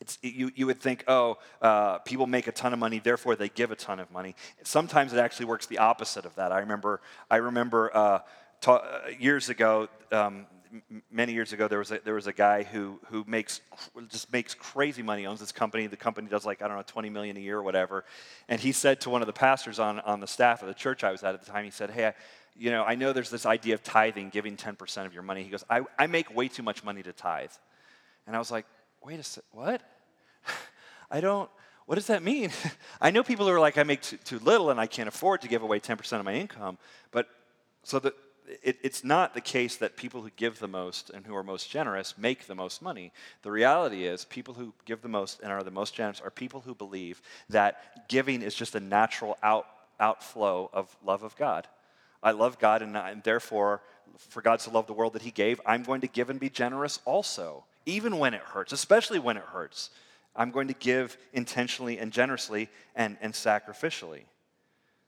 It's, 0.03 0.17
you, 0.22 0.51
you 0.53 0.65
would 0.65 0.81
think, 0.81 1.05
oh, 1.07 1.38
uh, 1.62 2.00
people 2.00 2.27
make 2.27 2.48
a 2.48 2.51
ton 2.51 2.74
of 2.74 2.79
money, 2.79 3.00
therefore 3.00 3.38
they 3.38 3.48
give 3.48 3.72
a 3.72 3.75
ton 3.75 4.01
of 4.01 4.12
money. 4.12 4.36
Sometimes 4.63 5.13
it 5.13 5.17
actually 5.17 5.45
works 5.45 5.65
the 5.65 5.77
opposite 5.77 6.25
of 6.25 6.36
that. 6.36 6.51
I 6.51 6.60
remember, 6.60 7.00
I 7.31 7.38
remember 7.38 7.89
uh, 7.95 8.19
ta- 8.60 8.83
uh, 8.83 9.10
years 9.17 9.48
ago, 9.48 9.88
um, 10.12 10.45
many 11.10 11.31
years 11.31 11.53
ago, 11.53 11.69
there 11.69 11.79
was 11.79 11.91
a, 11.91 12.01
there 12.03 12.15
was 12.15 12.27
a 12.27 12.33
guy 12.33 12.63
who 12.63 13.00
who 13.10 13.24
makes 13.27 13.62
just 14.10 14.33
makes 14.33 14.53
crazy 14.53 15.03
money, 15.03 15.25
owns 15.25 15.39
this 15.39 15.53
company. 15.53 15.88
The 15.88 15.95
company 15.95 16.27
does 16.27 16.45
like 16.45 16.62
I 16.62 16.67
don't 16.67 16.75
know, 16.75 16.83
20 16.86 17.10
million 17.10 17.38
a 17.38 17.39
year 17.39 17.60
or 17.60 17.63
whatever. 17.63 18.03
And 18.50 18.60
he 18.60 18.74
said 18.74 19.00
to 19.01 19.10
one 19.10 19.22
of 19.22 19.27
the 19.27 19.33
pastors 19.33 19.79
on 19.79 20.01
on 20.01 20.19
the 20.19 20.27
staff 20.27 20.62
of 20.62 20.67
the 20.67 20.74
church 20.74 21.05
I 21.05 21.12
was 21.12 21.24
at 21.24 21.33
at 21.33 21.45
the 21.45 21.50
time, 21.50 21.63
he 21.63 21.72
said, 21.72 21.91
"Hey, 21.91 22.07
I, 22.07 22.13
you 22.57 22.72
know, 22.72 22.83
I 22.83 22.95
know 22.95 23.13
there's 23.13 23.29
this 23.29 23.45
idea 23.45 23.74
of 23.74 23.83
tithing, 23.83 24.29
giving 24.29 24.57
10% 24.57 25.05
of 25.05 25.13
your 25.13 25.24
money. 25.24 25.43
He 25.43 25.50
goes, 25.50 25.63
I, 25.69 25.81
I 25.98 26.07
make 26.07 26.33
way 26.36 26.48
too 26.48 26.63
much 26.63 26.83
money 26.83 27.01
to 27.03 27.13
tithe. 27.13 27.51
And 28.27 28.36
I 28.36 28.39
was 28.39 28.51
like, 28.51 28.65
wait 29.03 29.19
a 29.19 29.24
second, 29.24 29.48
what? 29.51 29.81
I 31.13 31.22
don't, 31.22 31.50
what 31.86 31.96
does 31.96 32.08
that 32.08 32.24
mean? 32.24 32.51
I 33.01 33.12
know 33.12 33.24
people 33.24 33.46
who 33.46 33.53
are 33.53 33.60
like, 33.60 33.77
I 33.77 33.84
make 33.84 34.01
too, 34.01 34.17
too, 34.17 34.39
little 34.39 34.72
and 34.72 34.79
I 34.79 34.88
can't 34.88 35.08
afford 35.08 35.41
to 35.43 35.48
give 35.48 35.62
away 35.62 35.79
10% 35.79 36.20
of 36.20 36.25
my 36.25 36.34
income. 36.34 36.79
But 37.12 37.29
so 37.84 38.00
that 38.00 38.15
it, 38.63 38.77
it's 38.82 39.03
not 39.03 39.36
the 39.36 39.41
case 39.41 39.77
that 39.77 39.96
people 39.96 40.24
who 40.24 40.32
give 40.36 40.60
the 40.60 40.67
most 40.67 41.12
and 41.12 41.25
who 41.25 41.36
are 41.36 41.43
most 41.43 41.70
generous 41.70 42.17
make 42.17 42.48
the 42.48 42.55
most 42.55 42.82
money. 42.82 43.12
The 43.43 43.51
reality 43.51 44.05
is, 44.05 44.25
people 44.25 44.55
who 44.55 44.74
give 44.86 45.01
the 45.01 45.08
most 45.08 45.39
and 45.41 45.51
are 45.51 45.63
the 45.63 45.72
most 45.72 45.93
generous 45.93 46.20
are 46.20 46.32
people 46.32 46.62
who 46.62 46.74
believe 46.74 47.22
that 47.50 48.08
giving 48.10 48.41
is 48.41 48.55
just 48.55 48.75
a 48.75 48.79
natural 48.79 49.38
out, 49.43 49.67
outflow 50.00 50.70
of 50.74 50.96
love 51.05 51.24
of 51.24 51.36
God. 51.38 51.67
I 52.22 52.32
love 52.32 52.58
God, 52.58 52.82
and, 52.82 52.98
and 52.98 53.22
therefore, 53.24 53.82
for 54.17 54.41
God 54.41 54.60
to 54.62 54.72
love 54.72 54.88
the 54.88 54.93
world 54.93 55.13
that 55.13 55.22
He 55.22 55.32
gave, 55.32 55.62
I'm 55.65 55.84
going 55.84 56.01
to 56.01 56.08
give 56.08 56.29
and 56.29 56.39
be 56.39 56.50
generous 56.50 57.00
also, 57.05 57.65
even 57.86 58.17
when 58.17 58.34
it 58.34 58.41
hurts, 58.41 58.74
especially 58.74 59.20
when 59.20 59.38
it 59.38 59.43
hurts. 59.43 59.89
I'm 60.35 60.51
going 60.51 60.67
to 60.67 60.73
give 60.73 61.17
intentionally 61.33 61.99
and 61.99 62.11
generously 62.11 62.69
and, 62.95 63.17
and 63.21 63.33
sacrificially. 63.33 64.23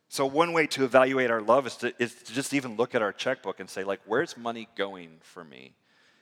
So, 0.07 0.25
one 0.25 0.53
way 0.53 0.67
to 0.67 0.83
evaluate 0.83 1.31
our 1.31 1.41
love 1.41 1.65
is 1.65 1.75
to, 1.77 1.93
is 2.01 2.13
to 2.13 2.33
just 2.33 2.53
even 2.53 2.75
look 2.77 2.93
at 2.93 3.01
our 3.01 3.11
checkbook 3.11 3.59
and 3.59 3.69
say, 3.69 3.83
like, 3.83 4.01
where's 4.05 4.37
money 4.37 4.67
going 4.75 5.17
for 5.21 5.43
me? 5.43 5.73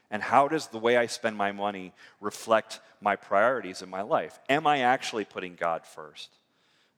And 0.10 0.22
how 0.22 0.48
does 0.48 0.68
the 0.68 0.78
way 0.78 0.96
I 0.96 1.08
spend 1.08 1.36
my 1.36 1.52
money 1.52 1.94
reflect 2.22 2.80
my 3.02 3.16
priorities 3.16 3.82
in 3.82 3.90
my 3.90 4.02
life? 4.02 4.40
Am 4.48 4.68
I 4.68 4.80
actually 4.80 5.26
putting 5.26 5.56
God 5.56 5.86
first? 5.86 6.38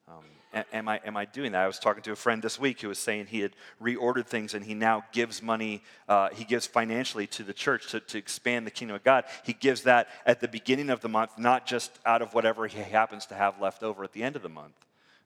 Um, 0.07 0.23
am 0.71 0.87
I, 0.87 0.99
am 1.03 1.17
I 1.17 1.25
doing 1.25 1.51
that? 1.53 1.63
I 1.63 1.67
was 1.67 1.79
talking 1.79 2.03
to 2.03 2.11
a 2.11 2.15
friend 2.15 2.41
this 2.41 2.59
week 2.59 2.81
who 2.81 2.87
was 2.87 2.99
saying 2.99 3.27
he 3.27 3.39
had 3.39 3.55
reordered 3.81 4.27
things 4.27 4.53
and 4.53 4.63
he 4.63 4.73
now 4.73 5.03
gives 5.11 5.41
money, 5.41 5.81
uh, 6.07 6.29
he 6.29 6.43
gives 6.43 6.67
financially 6.67 7.25
to 7.27 7.43
the 7.43 7.53
church 7.53 7.89
to, 7.91 7.99
to 7.99 8.17
expand 8.17 8.67
the 8.67 8.71
kingdom 8.71 8.95
of 8.95 9.03
God. 9.03 9.25
He 9.43 9.53
gives 9.53 9.81
that 9.83 10.07
at 10.25 10.41
the 10.41 10.47
beginning 10.47 10.89
of 10.89 11.01
the 11.01 11.09
month, 11.09 11.37
not 11.37 11.65
just 11.65 11.99
out 12.05 12.21
of 12.21 12.33
whatever 12.33 12.67
he 12.67 12.79
happens 12.79 13.25
to 13.27 13.35
have 13.35 13.59
left 13.59 13.81
over 13.81 14.03
at 14.03 14.13
the 14.13 14.23
end 14.23 14.35
of 14.35 14.43
the 14.43 14.49
month. 14.49 14.75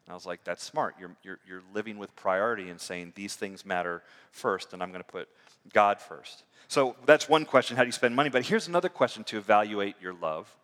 And 0.06 0.14
I 0.14 0.16
was 0.16 0.26
like, 0.26 0.44
that's 0.44 0.64
smart. 0.64 0.96
You're, 1.00 1.16
you're, 1.24 1.40
you're 1.48 1.64
living 1.74 1.98
with 1.98 2.16
priority 2.16 2.70
and 2.70 2.80
saying 2.80 3.14
these 3.16 3.36
things 3.36 3.66
matter 3.66 4.02
first, 4.32 4.74
and 4.74 4.82
I'm 4.82 4.90
going 4.90 5.04
to 5.04 5.12
put 5.12 5.28
God 5.74 6.00
first. 6.00 6.44
So 6.68 6.96
that's 7.06 7.28
one 7.28 7.46
question 7.46 7.76
how 7.76 7.84
do 7.84 7.88
you 7.88 7.92
spend 7.92 8.16
money? 8.16 8.30
But 8.30 8.46
here's 8.46 8.68
another 8.68 8.90
question 8.90 9.24
to 9.26 9.38
evaluate 9.38 9.96
your 10.02 10.14
love. 10.14 10.56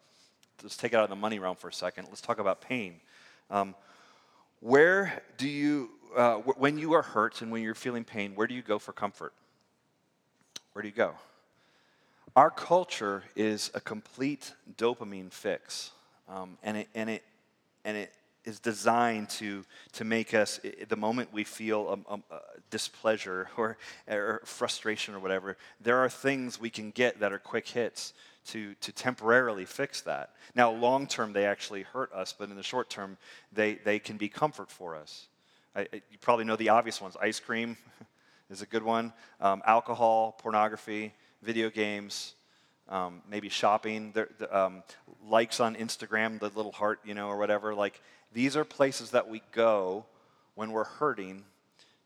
Let's 0.64 0.78
take 0.78 0.94
it 0.94 0.96
out 0.96 1.04
of 1.04 1.10
the 1.10 1.16
money 1.16 1.38
realm 1.38 1.58
for 1.58 1.68
a 1.68 1.74
second. 1.74 2.08
Let's 2.08 2.22
talk 2.22 2.40
about 2.40 2.62
pain. 2.62 3.02
Um, 3.52 3.76
where 4.60 5.22
do 5.38 5.48
you, 5.48 5.92
uh, 6.16 6.36
when 6.36 6.78
you 6.78 6.94
are 6.94 7.02
hurt 7.02 7.42
and 7.42 7.52
when 7.52 7.62
you're 7.62 7.76
feeling 7.76 8.04
pain, 8.04 8.34
where 8.36 8.48
do 8.48 8.54
you 8.54 8.62
go 8.62 8.80
for 8.80 8.94
comfort? 8.94 9.34
Where 10.74 10.82
do 10.82 10.88
you 10.88 10.94
go? 10.94 11.14
Our 12.36 12.50
culture 12.50 13.24
is 13.36 13.72
a 13.74 13.80
complete 13.80 14.54
dopamine 14.78 15.32
fix, 15.32 15.92
um, 16.28 16.58
and 16.64 16.76
it 16.76 16.90
and 16.94 17.10
it 17.10 17.24
and 17.86 17.96
it 17.96 18.12
is 18.44 18.60
designed 18.60 19.30
to 19.30 19.64
to 19.94 20.04
make 20.04 20.34
us 20.34 20.60
the 20.90 20.98
moment 20.98 21.32
we 21.32 21.46
feel 21.46 22.04
a, 22.10 22.14
a, 22.14 22.36
a 22.36 22.42
displeasure 22.72 23.48
or, 23.56 23.78
or 24.10 24.42
frustration 24.44 25.16
or 25.16 25.20
whatever. 25.20 25.56
There 25.80 26.00
are 26.00 26.10
things 26.10 26.60
we 26.60 26.70
can 26.70 26.92
get 26.92 27.22
that 27.22 27.32
are 27.32 27.40
quick 27.40 27.70
hits 27.70 28.14
to, 28.48 28.74
to 28.76 28.92
temporarily 28.92 29.66
fix 29.66 30.02
that. 30.02 30.32
Now, 30.56 30.72
long 30.72 31.08
term, 31.08 31.34
they 31.34 31.46
actually 31.46 31.84
hurt 31.84 32.12
us, 32.14 32.34
but 32.38 32.50
in 32.50 32.56
the 32.56 32.64
short 32.64 32.90
term, 32.90 33.18
they, 33.52 33.76
they 33.76 34.00
can 34.00 34.18
be 34.18 34.30
comfort 34.30 34.70
for 34.70 34.96
us. 34.96 35.28
I, 35.76 35.88
you 35.92 36.18
probably 36.22 36.46
know 36.46 36.56
the 36.56 36.70
obvious 36.70 37.02
ones 37.02 37.18
ice 37.20 37.40
cream 37.40 37.78
is 38.50 38.62
a 38.62 38.66
good 38.66 38.84
one, 38.84 39.14
um, 39.42 39.62
alcohol, 39.66 40.36
pornography, 40.40 41.14
video 41.42 41.70
games. 41.70 42.34
Um, 42.88 43.24
maybe 43.28 43.50
shopping, 43.50 44.12
the, 44.12 44.28
the, 44.38 44.56
um, 44.56 44.84
likes 45.28 45.60
on 45.60 45.76
Instagram, 45.76 46.40
the 46.40 46.50
little 46.50 46.72
heart, 46.72 47.00
you 47.04 47.16
know, 47.16 47.30
or 47.30 47.38
whatever. 47.38 47.74
Like, 47.74 48.00
these 48.32 48.56
are 48.56 48.64
places 48.64 49.10
that 49.10 49.28
we 49.28 49.42
go 49.54 50.06
when 50.54 50.72
we're 50.72 50.84
hurting 50.84 51.44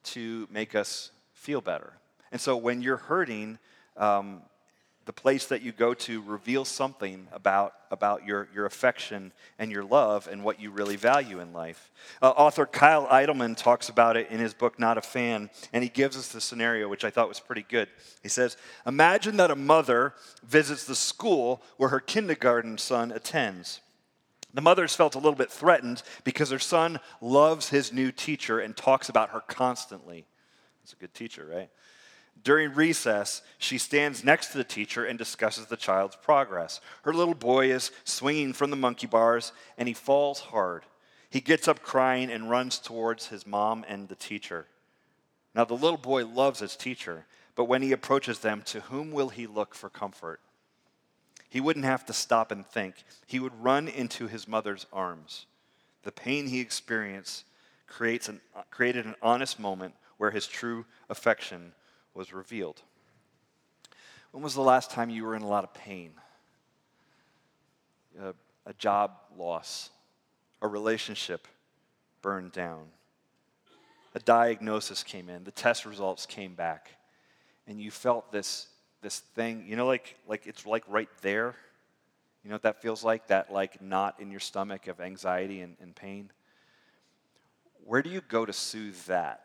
to 0.03 0.47
make 0.49 0.75
us 0.75 1.11
feel 1.33 1.59
better. 1.59 1.93
And 2.31 2.39
so 2.39 2.55
when 2.55 2.81
you're 2.81 2.97
hurting, 2.97 3.59
um, 3.97 4.41
the 5.09 5.13
place 5.13 5.47
that 5.47 5.63
you 5.63 5.71
go 5.71 5.95
to 5.95 6.21
reveals 6.21 6.69
something 6.69 7.27
about, 7.31 7.73
about 7.89 8.27
your, 8.27 8.47
your 8.53 8.67
affection 8.67 9.31
and 9.57 9.71
your 9.71 9.83
love 9.83 10.27
and 10.31 10.43
what 10.43 10.61
you 10.61 10.69
really 10.69 10.97
value 10.97 11.39
in 11.39 11.51
life. 11.51 11.89
Uh, 12.21 12.29
author 12.29 12.67
Kyle 12.67 13.07
Idleman 13.07 13.57
talks 13.57 13.89
about 13.89 14.17
it 14.17 14.29
in 14.29 14.39
his 14.39 14.53
book, 14.53 14.77
Not 14.77 14.99
a 14.99 15.01
Fan, 15.01 15.49
and 15.73 15.83
he 15.83 15.89
gives 15.89 16.15
us 16.15 16.27
the 16.27 16.39
scenario, 16.39 16.87
which 16.87 17.03
I 17.03 17.09
thought 17.09 17.27
was 17.27 17.39
pretty 17.39 17.65
good. 17.67 17.89
He 18.21 18.29
says, 18.29 18.55
Imagine 18.85 19.37
that 19.37 19.49
a 19.49 19.55
mother 19.55 20.13
visits 20.45 20.85
the 20.85 20.93
school 20.93 21.63
where 21.77 21.89
her 21.89 21.99
kindergarten 21.99 22.77
son 22.77 23.11
attends. 23.11 23.81
The 24.53 24.61
mother's 24.61 24.95
felt 24.95 25.15
a 25.15 25.19
little 25.19 25.33
bit 25.33 25.51
threatened 25.51 26.03
because 26.23 26.51
her 26.51 26.59
son 26.59 26.99
loves 27.19 27.69
his 27.69 27.91
new 27.91 28.11
teacher 28.11 28.59
and 28.59 28.77
talks 28.77 29.09
about 29.09 29.31
her 29.31 29.41
constantly. 29.41 30.27
It's 30.83 30.93
a 30.93 30.97
good 30.97 31.15
teacher, 31.15 31.49
right? 31.51 31.71
During 32.43 32.73
recess, 32.73 33.41
she 33.57 33.77
stands 33.77 34.23
next 34.23 34.51
to 34.51 34.57
the 34.57 34.63
teacher 34.63 35.05
and 35.05 35.17
discusses 35.17 35.65
the 35.65 35.77
child's 35.77 36.15
progress. 36.15 36.79
Her 37.03 37.13
little 37.13 37.33
boy 37.33 37.71
is 37.71 37.91
swinging 38.03 38.53
from 38.53 38.69
the 38.69 38.75
monkey 38.75 39.07
bars 39.07 39.51
and 39.77 39.87
he 39.87 39.93
falls 39.93 40.39
hard. 40.39 40.83
He 41.29 41.41
gets 41.41 41.67
up 41.67 41.83
crying 41.83 42.31
and 42.31 42.49
runs 42.49 42.79
towards 42.79 43.27
his 43.27 43.45
mom 43.45 43.85
and 43.87 44.07
the 44.07 44.15
teacher. 44.15 44.67
Now, 45.53 45.65
the 45.65 45.73
little 45.73 45.97
boy 45.97 46.25
loves 46.25 46.59
his 46.59 46.75
teacher, 46.75 47.25
but 47.55 47.65
when 47.65 47.81
he 47.81 47.91
approaches 47.91 48.39
them, 48.39 48.61
to 48.67 48.81
whom 48.81 49.11
will 49.11 49.29
he 49.29 49.45
look 49.45 49.75
for 49.75 49.89
comfort? 49.89 50.39
He 51.49 51.59
wouldn't 51.59 51.85
have 51.85 52.05
to 52.05 52.13
stop 52.13 52.51
and 52.51 52.65
think. 52.65 52.95
He 53.25 53.39
would 53.39 53.63
run 53.63 53.87
into 53.87 54.27
his 54.27 54.47
mother's 54.47 54.85
arms. 54.93 55.47
The 56.03 56.11
pain 56.11 56.47
he 56.47 56.59
experienced 56.59 57.45
creates 57.87 58.29
an, 58.29 58.39
created 58.69 59.05
an 59.05 59.15
honest 59.21 59.59
moment 59.59 59.95
where 60.17 60.31
his 60.31 60.47
true 60.47 60.85
affection 61.09 61.73
was 62.13 62.33
revealed. 62.33 62.81
When 64.31 64.43
was 64.43 64.53
the 64.53 64.61
last 64.61 64.91
time 64.91 65.09
you 65.09 65.23
were 65.25 65.35
in 65.35 65.41
a 65.41 65.47
lot 65.47 65.63
of 65.63 65.73
pain? 65.73 66.11
A, 68.21 68.33
a 68.65 68.73
job 68.73 69.11
loss, 69.37 69.89
a 70.61 70.67
relationship 70.67 71.47
burned 72.21 72.51
down, 72.51 72.85
a 74.13 74.19
diagnosis 74.19 75.03
came 75.03 75.29
in, 75.29 75.43
the 75.43 75.51
test 75.51 75.85
results 75.85 76.25
came 76.25 76.53
back, 76.53 76.91
and 77.67 77.79
you 77.79 77.91
felt 77.91 78.31
this, 78.31 78.67
this 79.01 79.19
thing, 79.19 79.63
you 79.67 79.75
know, 79.75 79.85
like, 79.85 80.17
like 80.27 80.47
it's 80.47 80.65
like 80.65 80.83
right 80.87 81.09
there, 81.21 81.55
You 82.43 82.49
know 82.49 82.55
what 82.55 82.63
that 82.63 82.81
feels 82.81 83.03
like? 83.03 83.27
That 83.27 83.51
like 83.51 83.81
knot 83.81 84.15
in 84.19 84.31
your 84.31 84.39
stomach 84.39 84.87
of 84.87 85.01
anxiety 85.01 85.61
and, 85.61 85.75
and 85.81 85.95
pain? 85.95 86.31
Where 87.85 88.01
do 88.01 88.09
you 88.09 88.21
go 88.21 88.45
to 88.45 88.53
soothe 88.53 88.97
that? 89.05 89.43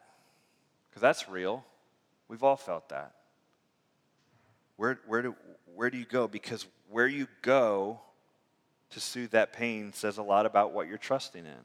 Because 0.89 1.03
that's 1.03 1.29
real. 1.29 1.65
We've 2.35 2.43
all 2.43 2.57
felt 2.57 2.89
that. 2.89 3.13
Where, 4.77 4.99
where, 5.07 5.23
do, 5.23 5.37
where 5.77 5.89
do 5.89 5.97
you 5.97 6.05
go? 6.05 6.27
Because 6.27 6.67
where 6.91 7.07
you 7.07 7.29
go 7.43 8.01
to 8.91 8.99
soothe 8.99 9.31
that 9.31 9.53
pain 9.53 9.93
says 9.93 10.19
a 10.19 10.23
lot 10.25 10.45
about 10.45 10.73
what 10.73 10.89
you're 10.89 10.99
trusting 10.99 11.47
in. 11.47 11.65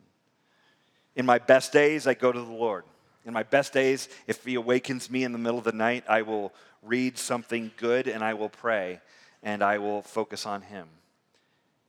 In 1.16 1.26
my 1.26 1.40
best 1.40 1.74
days, 1.74 2.06
I 2.06 2.14
go 2.14 2.32
to 2.32 2.40
the 2.40 2.52
Lord. 2.52 2.84
In 3.26 3.34
my 3.34 3.42
best 3.42 3.74
days, 3.74 4.10
if 4.28 4.46
He 4.46 4.54
awakens 4.54 5.10
me 5.10 5.24
in 5.24 5.32
the 5.32 5.40
middle 5.40 5.58
of 5.58 5.64
the 5.64 5.72
night, 5.72 6.04
I 6.08 6.22
will 6.22 6.54
read 6.84 7.18
something 7.18 7.72
good 7.78 8.08
and 8.08 8.24
I 8.24 8.36
will 8.36 8.50
pray 8.50 9.02
and 9.42 9.64
I 9.64 9.80
will 9.80 10.04
focus 10.04 10.46
on 10.46 10.62
Him. 10.62 10.88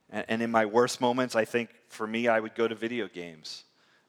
And, 0.08 0.24
and 0.26 0.42
in 0.42 0.50
my 0.50 0.64
worst 0.64 1.02
moments, 1.02 1.36
I 1.36 1.44
think 1.44 1.68
for 1.88 2.06
me, 2.06 2.28
I 2.28 2.40
would 2.40 2.54
go 2.54 2.66
to 2.66 2.74
video 2.74 3.08
games. 3.08 3.62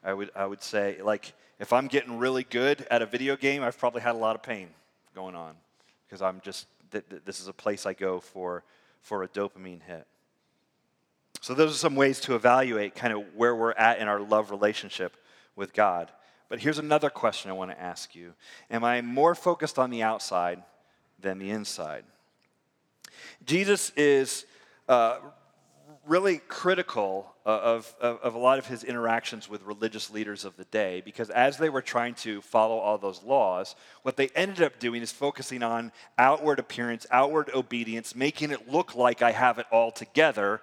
I 0.04 0.14
would, 0.14 0.32
I 0.36 0.46
would 0.46 0.62
say, 0.62 0.98
like, 1.02 1.34
if 1.60 1.72
I'm 1.74 1.88
getting 1.88 2.18
really 2.18 2.44
good 2.44 2.86
at 2.90 3.02
a 3.02 3.06
video 3.06 3.36
game, 3.36 3.62
I've 3.62 3.78
probably 3.78 4.02
had 4.02 4.16
a 4.16 4.18
lot 4.18 4.36
of 4.36 4.42
pain 4.42 4.68
going 5.14 5.36
on 5.36 5.54
because 6.08 6.22
I'm 6.22 6.42
just, 6.44 6.68
th- 6.92 7.04
th- 7.10 7.22
this 7.24 7.40
is 7.40 7.48
a 7.48 7.54
place 7.54 7.86
I 7.86 7.94
go 7.94 8.20
for, 8.20 8.64
for 9.02 9.24
a 9.24 9.28
dopamine 9.28 9.82
hit. 9.84 10.08
So, 11.40 11.54
those 11.54 11.72
are 11.72 11.78
some 11.78 11.96
ways 11.96 12.20
to 12.22 12.36
evaluate 12.36 12.96
kind 12.96 13.14
of 13.14 13.24
where 13.36 13.56
we're 13.56 13.74
at 13.74 14.00
in 14.00 14.08
our 14.08 14.20
love 14.20 14.52
relationship 14.52 15.16
with 15.56 15.74
God. 15.74 16.12
But 16.50 16.60
here's 16.60 16.80
another 16.80 17.10
question 17.10 17.50
I 17.50 17.54
want 17.54 17.72
to 17.72 17.80
ask 17.80 18.16
you 18.16 18.34
Am 18.70 18.84
I 18.84 19.02
more 19.02 19.36
focused 19.36 19.80
on 19.80 19.90
the 19.90 20.04
outside 20.04 20.62
than 21.20 21.40
the 21.40 21.52
inside? 21.52 22.04
Jesus 23.46 23.92
is 23.96 24.46
uh, 24.90 25.20
really 26.06 26.38
critical 26.48 27.34
uh, 27.46 27.50
of, 27.50 27.96
of, 28.02 28.20
of, 28.22 28.36
a 28.36 28.38
lot 28.38 28.58
of 28.58 28.66
his 28.68 28.84
interactions 28.84 29.50
with 29.50 29.62
religious 29.64 30.10
leaders 30.10 30.46
of 30.46 30.58
the 30.58 30.64
day 30.66 31.02
because 31.06 31.30
as 31.30 31.58
they 31.58 31.70
were 31.70 31.82
trying 31.82 32.14
to 32.16 32.42
follow 32.42 32.78
all 32.78 32.98
those 32.98 33.24
laws, 33.24 33.76
what 34.02 34.18
they 34.18 34.30
ended 34.30 34.62
up 34.62 34.80
doing 34.80 35.02
is 35.02 35.12
focusing 35.12 35.62
on 35.64 35.92
outward 36.18 36.60
appearance, 36.60 37.06
outward 37.12 37.50
obedience, 37.54 38.16
making 38.16 38.52
it 38.52 38.70
look 38.70 38.96
like 38.96 39.22
I 39.22 39.32
have 39.32 39.60
it 39.60 39.66
all 39.72 39.92
together 39.92 40.62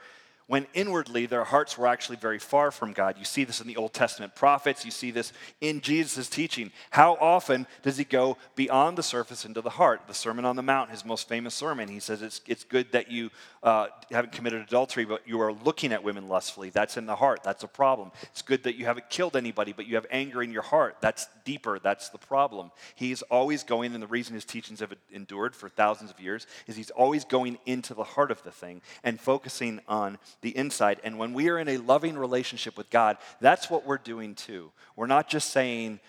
when 0.49 0.67
inwardly 0.73 1.27
their 1.27 1.45
hearts 1.45 1.79
were 1.79 1.87
actually 1.87 2.17
very 2.17 2.39
far 2.39 2.71
from 2.71 2.93
God. 2.93 3.17
You 3.19 3.25
see 3.25 3.45
this 3.45 3.61
in 3.61 3.67
the 3.67 3.77
Old 3.77 3.93
Testament 3.93 4.35
prophets, 4.35 4.85
you 4.85 4.91
see 4.91 5.11
this 5.11 5.33
in 5.61 5.81
Jesus' 5.81 6.29
teaching. 6.29 6.73
How 6.91 7.15
often 7.21 7.67
does 7.83 7.99
he 7.99 8.05
go 8.05 8.39
beyond 8.57 8.99
the 8.99 9.03
surface 9.03 9.45
into 9.45 9.61
the 9.61 9.71
heart? 9.71 10.03
The 10.09 10.15
Sermon 10.15 10.47
on 10.47 10.57
the 10.57 10.63
Mount, 10.63 10.91
his 10.91 11.05
most 11.05 11.29
famous 11.29 11.55
sermon, 11.55 11.89
he 11.89 12.01
says 12.01 12.23
it's, 12.23 12.41
it's 12.47 12.65
good 12.65 12.91
that 12.93 13.11
you 13.11 13.31
uh, 13.63 13.89
haven't 14.11 14.33
committed 14.33 14.63
adultery, 14.63 15.05
but 15.05 15.27
you 15.29 15.39
are 15.41 15.53
looking 15.53 15.93
at 15.93 16.03
women 16.03 16.29
lustfully. 16.29 16.71
That's 16.71 16.97
in 16.97 17.05
the 17.05 17.17
heart, 17.17 17.43
that's 17.45 17.63
a 17.63 17.69
problem. 17.69 18.11
It's 18.23 18.43
good 18.43 18.63
that 18.63 18.77
you 18.77 18.87
haven't 18.87 19.11
killed 19.11 19.37
anybody, 19.37 19.75
but 19.75 19.87
you 19.87 19.97
have 19.97 20.07
anger 20.11 20.43
in 20.43 20.51
your 20.51 20.63
heart. 20.63 20.97
That's 21.03 21.29
deeper, 21.45 21.79
that's 21.79 22.09
the 22.09 22.19
problem. 22.19 22.71
He's 22.95 23.21
always 23.23 23.65
going, 23.65 23.93
and 23.93 24.03
the 24.03 24.07
reason 24.07 24.35
his 24.35 24.47
teachings 24.47 24.81
have 24.81 24.95
endured 25.13 25.55
for 25.55 25.69
thousands 25.69 26.11
of 26.11 26.19
years 26.19 26.47
is 26.67 26.77
he's 26.77 26.91
always 26.91 27.27
going 27.27 27.59
into 27.67 27.93
the 27.93 28.05
heart 28.05 28.31
of 28.31 28.43
the 28.45 28.51
thing 28.51 28.81
and 29.05 29.21
focusing 29.21 29.81
on 29.87 30.17
the 30.41 30.57
inside. 30.57 31.01
And 31.05 31.19
when 31.19 31.35
we 31.35 31.49
are 31.49 31.59
in 31.59 31.69
a 31.69 31.79
loving 31.79 32.17
relationship 32.17 32.77
with 32.77 32.91
God, 32.91 33.19
that's 33.41 33.69
what 33.71 33.87
we're 33.87 33.99
doing 33.99 34.35
too. 34.35 34.71
We're 34.97 35.07
not 35.07 35.29
just 35.29 35.51
saying, 35.51 36.01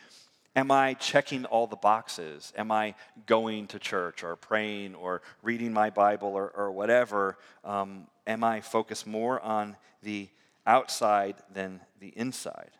Am 0.55 0.71
I 0.71 0.95
checking 0.95 1.45
all 1.45 1.67
the 1.67 1.75
boxes? 1.75 2.51
Am 2.57 2.71
I 2.71 2.95
going 3.27 3.67
to 3.67 3.79
church 3.79 4.23
or 4.23 4.35
praying 4.35 4.95
or 4.95 5.21
reading 5.43 5.71
my 5.71 5.89
Bible 5.89 6.29
or, 6.29 6.49
or 6.49 6.71
whatever? 6.71 7.37
Um, 7.63 8.07
am 8.25 8.43
I 8.43 8.59
focused 8.61 9.05
more 9.05 9.39
on 9.39 9.77
the 10.01 10.27
outside 10.65 11.35
than 11.53 11.81
the 11.99 12.09
inside? 12.09 12.71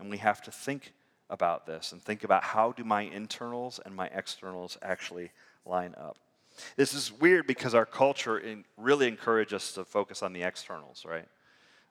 And 0.00 0.10
we 0.10 0.18
have 0.18 0.42
to 0.42 0.50
think 0.50 0.92
about 1.30 1.64
this 1.64 1.92
and 1.92 2.02
think 2.02 2.24
about 2.24 2.42
how 2.42 2.72
do 2.72 2.84
my 2.84 3.02
internals 3.02 3.78
and 3.84 3.94
my 3.94 4.08
externals 4.08 4.76
actually 4.82 5.30
line 5.64 5.94
up. 5.96 6.18
This 6.76 6.94
is 6.94 7.12
weird 7.12 7.46
because 7.46 7.74
our 7.74 7.86
culture 7.86 8.38
in, 8.38 8.64
really 8.76 9.08
encourages 9.08 9.54
us 9.54 9.72
to 9.72 9.84
focus 9.84 10.22
on 10.22 10.32
the 10.32 10.42
externals, 10.42 11.04
right? 11.04 11.26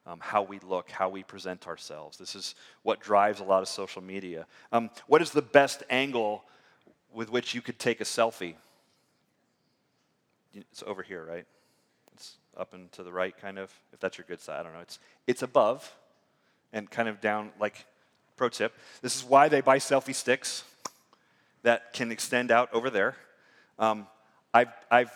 Um, 0.05 0.19
how 0.21 0.41
we 0.41 0.59
look, 0.59 0.89
how 0.89 1.09
we 1.09 1.23
present 1.23 1.67
ourselves. 1.67 2.17
This 2.17 2.35
is 2.35 2.55
what 2.83 2.99
drives 2.99 3.39
a 3.39 3.43
lot 3.43 3.61
of 3.61 3.67
social 3.67 4.01
media. 4.01 4.47
Um, 4.71 4.89
what 5.07 5.21
is 5.21 5.31
the 5.31 5.41
best 5.41 5.83
angle 5.89 6.43
with 7.13 7.31
which 7.31 7.53
you 7.53 7.61
could 7.61 7.77
take 7.77 8.01
a 8.01 8.05
selfie? 8.05 8.55
It's 10.53 10.83
over 10.85 11.03
here, 11.03 11.23
right? 11.23 11.45
It's 12.13 12.37
up 12.57 12.73
and 12.73 12.91
to 12.93 13.03
the 13.03 13.11
right, 13.11 13.37
kind 13.37 13.59
of. 13.59 13.71
If 13.93 13.99
that's 13.99 14.17
your 14.17 14.25
good 14.27 14.41
side, 14.41 14.59
I 14.59 14.63
don't 14.63 14.73
know. 14.73 14.81
It's 14.81 14.99
it's 15.27 15.43
above, 15.43 15.95
and 16.73 16.89
kind 16.89 17.07
of 17.07 17.21
down. 17.21 17.51
Like, 17.59 17.85
pro 18.35 18.49
tip. 18.49 18.73
This 19.01 19.15
is 19.15 19.23
why 19.23 19.49
they 19.49 19.61
buy 19.61 19.77
selfie 19.77 20.15
sticks 20.15 20.63
that 21.63 21.93
can 21.93 22.11
extend 22.11 22.51
out 22.51 22.69
over 22.73 22.89
there. 22.89 23.15
Um, 23.77 24.07
I've, 24.53 24.73
I've 24.89 25.11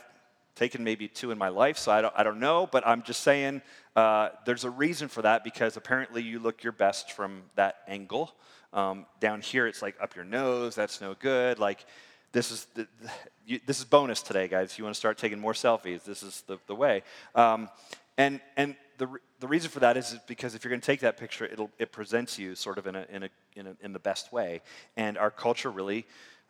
taken 0.55 0.83
maybe 0.83 1.07
two 1.07 1.31
in 1.31 1.37
my 1.37 1.49
life, 1.49 1.77
so 1.77 1.91
I 1.91 2.01
don't, 2.01 2.13
I 2.15 2.23
don't 2.23 2.39
know, 2.39 2.67
but 2.71 2.85
I'm 2.87 3.01
just 3.01 3.21
saying 3.21 3.61
uh, 3.95 4.29
there's 4.45 4.63
a 4.63 4.69
reason 4.69 5.07
for 5.07 5.21
that 5.21 5.43
because 5.43 5.77
apparently 5.77 6.21
you 6.21 6.39
look 6.39 6.63
your 6.63 6.73
best 6.73 7.11
from 7.11 7.43
that 7.55 7.77
angle. 7.87 8.33
Um, 8.73 9.05
down 9.19 9.41
here, 9.41 9.67
it's 9.67 9.81
like 9.81 9.95
up 10.01 10.15
your 10.15 10.25
nose, 10.25 10.75
that's 10.75 11.01
no 11.01 11.15
good. 11.17 11.59
Like, 11.59 11.85
this 12.31 12.51
is, 12.51 12.65
the, 12.75 12.87
you, 13.45 13.59
this 13.65 13.79
is 13.79 13.85
bonus 13.85 14.21
today, 14.21 14.47
guys. 14.47 14.71
If 14.71 14.77
you 14.77 14.83
want 14.83 14.95
to 14.95 14.99
start 14.99 15.17
taking 15.17 15.39
more 15.39 15.53
selfies, 15.53 16.03
this 16.03 16.23
is 16.23 16.43
the, 16.47 16.57
the 16.67 16.75
way. 16.75 17.03
Um, 17.33 17.69
and 18.17 18.39
and 18.55 18.75
the, 18.97 19.09
the 19.39 19.47
reason 19.47 19.69
for 19.69 19.79
that 19.81 19.97
is 19.97 20.17
because 20.27 20.55
if 20.55 20.63
you're 20.63 20.69
going 20.69 20.81
to 20.81 20.85
take 20.85 21.01
that 21.01 21.17
picture, 21.17 21.45
it'll, 21.45 21.69
it 21.77 21.91
presents 21.91 22.39
you 22.39 22.55
sort 22.55 22.77
of 22.77 22.87
in, 22.87 22.95
a, 22.95 23.05
in, 23.11 23.23
a, 23.23 23.29
in, 23.55 23.67
a, 23.67 23.75
in 23.81 23.93
the 23.93 23.99
best 23.99 24.31
way. 24.31 24.61
And 24.95 25.17
our 25.17 25.31
culture 25.31 25.69
really 25.69 26.05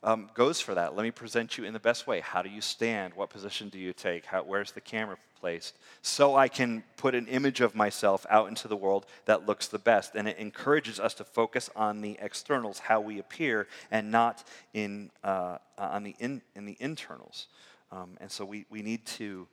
um, 0.05 0.29
goes 0.35 0.61
for 0.61 0.75
that. 0.75 0.95
Let 0.95 1.01
me 1.01 1.09
present 1.09 1.57
you 1.57 1.63
in 1.63 1.73
the 1.73 1.79
best 1.79 2.05
way. 2.05 2.19
How 2.19 2.43
do 2.43 2.49
you 2.49 2.61
stand? 2.61 3.15
What 3.15 3.31
position 3.31 3.69
do 3.69 3.79
you 3.79 3.91
take? 3.91 4.25
How, 4.25 4.43
where's 4.43 4.71
the 4.71 4.79
camera 4.79 5.17
placed? 5.39 5.77
So 6.03 6.35
I 6.35 6.47
can 6.47 6.83
put 6.95 7.15
an 7.15 7.27
image 7.27 7.59
of 7.59 7.73
myself 7.73 8.23
out 8.29 8.47
into 8.47 8.67
the 8.67 8.75
world 8.75 9.07
that 9.25 9.47
looks 9.47 9.67
the 9.67 9.79
best. 9.79 10.13
And 10.13 10.27
it 10.27 10.37
encourages 10.37 10.99
us 10.99 11.15
to 11.15 11.23
focus 11.23 11.71
on 11.75 12.01
the 12.01 12.17
externals, 12.21 12.77
how 12.77 13.01
we 13.01 13.17
appear, 13.17 13.67
and 13.89 14.11
not 14.11 14.43
in, 14.75 15.09
uh, 15.23 15.57
on 15.79 16.03
the 16.03 16.15
in, 16.19 16.43
in 16.55 16.65
the 16.65 16.77
internals. 16.79 17.47
Um, 17.91 18.15
and 18.21 18.29
so 18.29 18.45
we, 18.45 18.65
we 18.69 18.83
need 18.83 19.07
to 19.07 19.47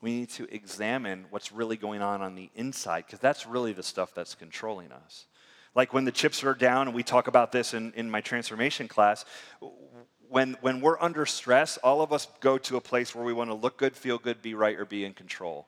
we 0.00 0.10
need 0.10 0.30
to 0.30 0.52
examine 0.52 1.26
what's 1.30 1.52
really 1.52 1.76
going 1.76 2.02
on 2.02 2.22
on 2.22 2.34
the 2.34 2.50
inside 2.56 3.06
because 3.06 3.20
that's 3.20 3.46
really 3.46 3.72
the 3.72 3.84
stuff 3.84 4.12
that's 4.12 4.34
controlling 4.34 4.90
us. 4.90 5.26
Like 5.74 5.94
when 5.94 6.04
the 6.04 6.12
chips 6.12 6.44
are 6.44 6.54
down, 6.54 6.88
and 6.88 6.94
we 6.94 7.02
talk 7.02 7.28
about 7.28 7.52
this 7.52 7.74
in, 7.74 7.92
in 7.94 8.10
my 8.10 8.20
transformation 8.20 8.88
class, 8.88 9.24
when, 10.28 10.56
when 10.60 10.80
we're 10.80 11.00
under 11.00 11.26
stress, 11.26 11.76
all 11.78 12.02
of 12.02 12.12
us 12.12 12.26
go 12.40 12.58
to 12.58 12.76
a 12.76 12.80
place 12.80 13.14
where 13.14 13.24
we 13.24 13.32
want 13.32 13.50
to 13.50 13.54
look 13.54 13.76
good, 13.76 13.96
feel 13.96 14.18
good, 14.18 14.42
be 14.42 14.54
right, 14.54 14.78
or 14.78 14.84
be 14.84 15.04
in 15.04 15.12
control. 15.12 15.66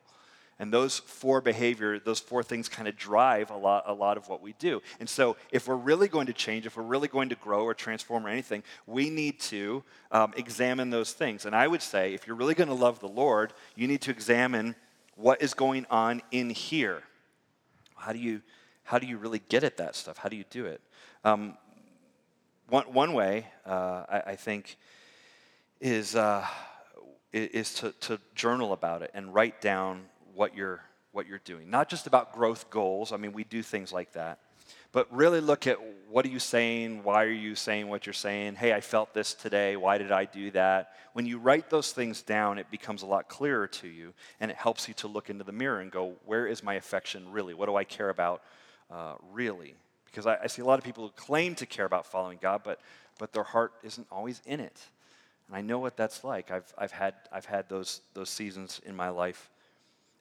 And 0.58 0.72
those 0.72 1.00
four 1.00 1.40
behavior, 1.40 1.98
those 1.98 2.20
four 2.20 2.42
things 2.42 2.68
kind 2.68 2.86
of 2.86 2.96
drive 2.96 3.50
a 3.50 3.56
lot, 3.56 3.84
a 3.86 3.92
lot 3.92 4.16
of 4.16 4.28
what 4.28 4.40
we 4.40 4.54
do. 4.58 4.82
And 5.00 5.08
so, 5.08 5.36
if 5.50 5.66
we're 5.66 5.74
really 5.74 6.06
going 6.06 6.26
to 6.26 6.32
change, 6.32 6.64
if 6.64 6.76
we're 6.76 6.84
really 6.84 7.08
going 7.08 7.28
to 7.30 7.34
grow 7.34 7.64
or 7.64 7.74
transform 7.74 8.24
or 8.24 8.28
anything, 8.28 8.62
we 8.86 9.10
need 9.10 9.40
to 9.40 9.82
um, 10.12 10.32
examine 10.36 10.90
those 10.90 11.12
things. 11.12 11.44
And 11.44 11.56
I 11.56 11.66
would 11.66 11.82
say, 11.82 12.14
if 12.14 12.26
you're 12.26 12.36
really 12.36 12.54
going 12.54 12.68
to 12.68 12.74
love 12.74 13.00
the 13.00 13.08
Lord, 13.08 13.52
you 13.74 13.88
need 13.88 14.00
to 14.02 14.12
examine 14.12 14.76
what 15.16 15.42
is 15.42 15.54
going 15.54 15.86
on 15.90 16.22
in 16.30 16.50
here. 16.50 17.02
How 17.96 18.12
do 18.12 18.18
you, 18.18 18.40
how 18.84 18.98
do 18.98 19.06
you 19.06 19.18
really 19.18 19.42
get 19.48 19.64
at 19.64 19.78
that 19.78 19.96
stuff? 19.96 20.18
How 20.18 20.28
do 20.28 20.36
you 20.36 20.44
do 20.50 20.66
it? 20.66 20.80
Um, 21.24 21.56
one, 22.68 22.84
one 22.92 23.12
way, 23.14 23.46
uh, 23.66 24.04
I, 24.08 24.22
I, 24.26 24.36
think, 24.36 24.76
is, 25.80 26.14
uh, 26.14 26.46
is 27.32 27.74
to, 27.74 27.92
to 28.02 28.18
journal 28.34 28.72
about 28.72 29.02
it 29.02 29.10
and 29.14 29.34
write 29.34 29.60
down 29.60 30.02
what 30.34 30.54
you're, 30.54 30.80
what 31.12 31.26
you're 31.26 31.40
doing. 31.44 31.70
Not 31.70 31.88
just 31.88 32.06
about 32.06 32.34
growth 32.34 32.70
goals, 32.70 33.12
I 33.12 33.16
mean, 33.16 33.32
we 33.32 33.44
do 33.44 33.62
things 33.62 33.92
like 33.92 34.12
that, 34.12 34.38
but 34.92 35.12
really 35.14 35.40
look 35.40 35.66
at 35.66 35.78
what 36.08 36.24
are 36.24 36.28
you 36.28 36.38
saying? 36.38 37.02
Why 37.02 37.24
are 37.24 37.30
you 37.30 37.54
saying 37.54 37.88
what 37.88 38.06
you're 38.06 38.12
saying? 38.12 38.54
Hey, 38.54 38.72
I 38.72 38.80
felt 38.80 39.12
this 39.12 39.34
today. 39.34 39.76
Why 39.76 39.98
did 39.98 40.12
I 40.12 40.26
do 40.26 40.50
that? 40.52 40.92
When 41.14 41.26
you 41.26 41.38
write 41.38 41.68
those 41.70 41.92
things 41.92 42.22
down, 42.22 42.58
it 42.58 42.70
becomes 42.70 43.02
a 43.02 43.06
lot 43.06 43.28
clearer 43.28 43.66
to 43.66 43.88
you, 43.88 44.14
and 44.40 44.50
it 44.50 44.56
helps 44.56 44.88
you 44.88 44.94
to 44.94 45.08
look 45.08 45.30
into 45.30 45.42
the 45.42 45.52
mirror 45.52 45.80
and 45.80 45.90
go, 45.90 46.14
where 46.26 46.46
is 46.46 46.62
my 46.62 46.74
affection 46.74 47.32
really? 47.32 47.54
What 47.54 47.66
do 47.66 47.76
I 47.76 47.84
care 47.84 48.10
about 48.10 48.42
uh, 48.90 49.14
really? 49.32 49.74
Because 50.06 50.26
I, 50.26 50.38
I 50.42 50.46
see 50.46 50.62
a 50.62 50.64
lot 50.64 50.78
of 50.78 50.84
people 50.84 51.04
who 51.04 51.12
claim 51.16 51.54
to 51.56 51.66
care 51.66 51.84
about 51.84 52.06
following 52.06 52.38
God, 52.40 52.62
but, 52.64 52.80
but 53.18 53.32
their 53.32 53.42
heart 53.42 53.72
isn't 53.82 54.06
always 54.10 54.40
in 54.46 54.60
it. 54.60 54.80
And 55.48 55.56
I 55.56 55.60
know 55.60 55.78
what 55.78 55.96
that's 55.96 56.24
like. 56.24 56.50
I've, 56.50 56.72
I've, 56.78 56.92
had, 56.92 57.14
I've 57.32 57.44
had 57.44 57.68
those, 57.68 58.00
those 58.14 58.30
seasons 58.30 58.80
in 58.84 58.96
my 58.96 59.08
life 59.08 59.50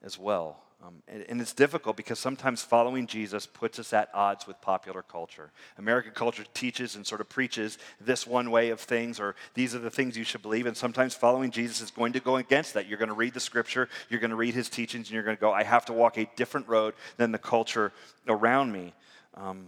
as 0.03 0.19
well. 0.19 0.61
Um, 0.85 0.95
and, 1.07 1.25
and, 1.29 1.39
it's 1.39 1.53
difficult 1.53 1.95
because 1.95 2.19
sometimes 2.19 2.61
following 2.61 3.07
Jesus 3.07 3.45
puts 3.45 3.79
us 3.79 3.93
at 3.93 4.09
odds 4.13 4.45
with 4.45 4.59
popular 4.59 5.01
culture. 5.01 5.51
American 5.77 6.11
culture 6.11 6.43
teaches 6.53 6.97
and 6.97 7.07
sort 7.07 7.21
of 7.21 7.29
preaches 7.29 7.77
this 8.01 8.27
one 8.27 8.51
way 8.51 8.69
of 8.69 8.81
things, 8.81 9.17
or 9.17 9.35
these 9.53 9.73
are 9.73 9.79
the 9.79 9.89
things 9.89 10.17
you 10.17 10.25
should 10.25 10.41
believe. 10.41 10.65
And 10.65 10.75
sometimes 10.75 11.15
following 11.15 11.51
Jesus 11.51 11.79
is 11.79 11.89
going 11.89 12.11
to 12.13 12.19
go 12.19 12.35
against 12.35 12.73
that. 12.73 12.87
You're 12.87 12.97
going 12.97 13.07
to 13.07 13.15
read 13.15 13.33
the 13.33 13.39
scripture, 13.39 13.87
you're 14.09 14.19
going 14.19 14.31
to 14.31 14.35
read 14.35 14.55
his 14.55 14.67
teachings, 14.67 15.07
and 15.07 15.13
you're 15.13 15.23
going 15.23 15.37
to 15.37 15.41
go, 15.41 15.53
I 15.53 15.63
have 15.63 15.85
to 15.85 15.93
walk 15.93 16.17
a 16.17 16.29
different 16.35 16.67
road 16.67 16.95
than 17.15 17.31
the 17.31 17.37
culture 17.37 17.93
around 18.27 18.73
me. 18.73 18.93
Um, 19.35 19.67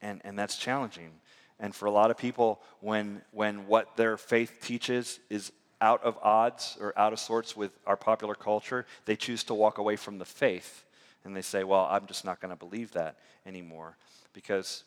and, 0.00 0.20
and 0.24 0.38
that's 0.38 0.56
challenging. 0.56 1.10
And 1.58 1.74
for 1.74 1.86
a 1.86 1.90
lot 1.90 2.12
of 2.12 2.16
people, 2.16 2.60
when, 2.80 3.22
when 3.32 3.66
what 3.66 3.96
their 3.96 4.16
faith 4.16 4.58
teaches 4.60 5.18
is 5.28 5.50
out 5.82 6.02
of 6.04 6.16
odds 6.22 6.78
or 6.80 6.96
out 6.96 7.12
of 7.12 7.18
sorts 7.18 7.56
with 7.56 7.72
our 7.86 7.96
popular 7.96 8.34
culture, 8.34 8.86
they 9.04 9.16
choose 9.16 9.44
to 9.44 9.54
walk 9.54 9.78
away 9.78 9.96
from 9.96 10.18
the 10.18 10.24
faith. 10.24 10.84
And 11.24 11.36
they 11.36 11.42
say, 11.42 11.64
well, 11.64 11.86
I'm 11.90 12.06
just 12.06 12.24
not 12.24 12.40
going 12.40 12.50
to 12.50 12.56
believe 12.56 12.92
that 12.92 13.16
anymore. 13.44 13.96
Because 14.32 14.84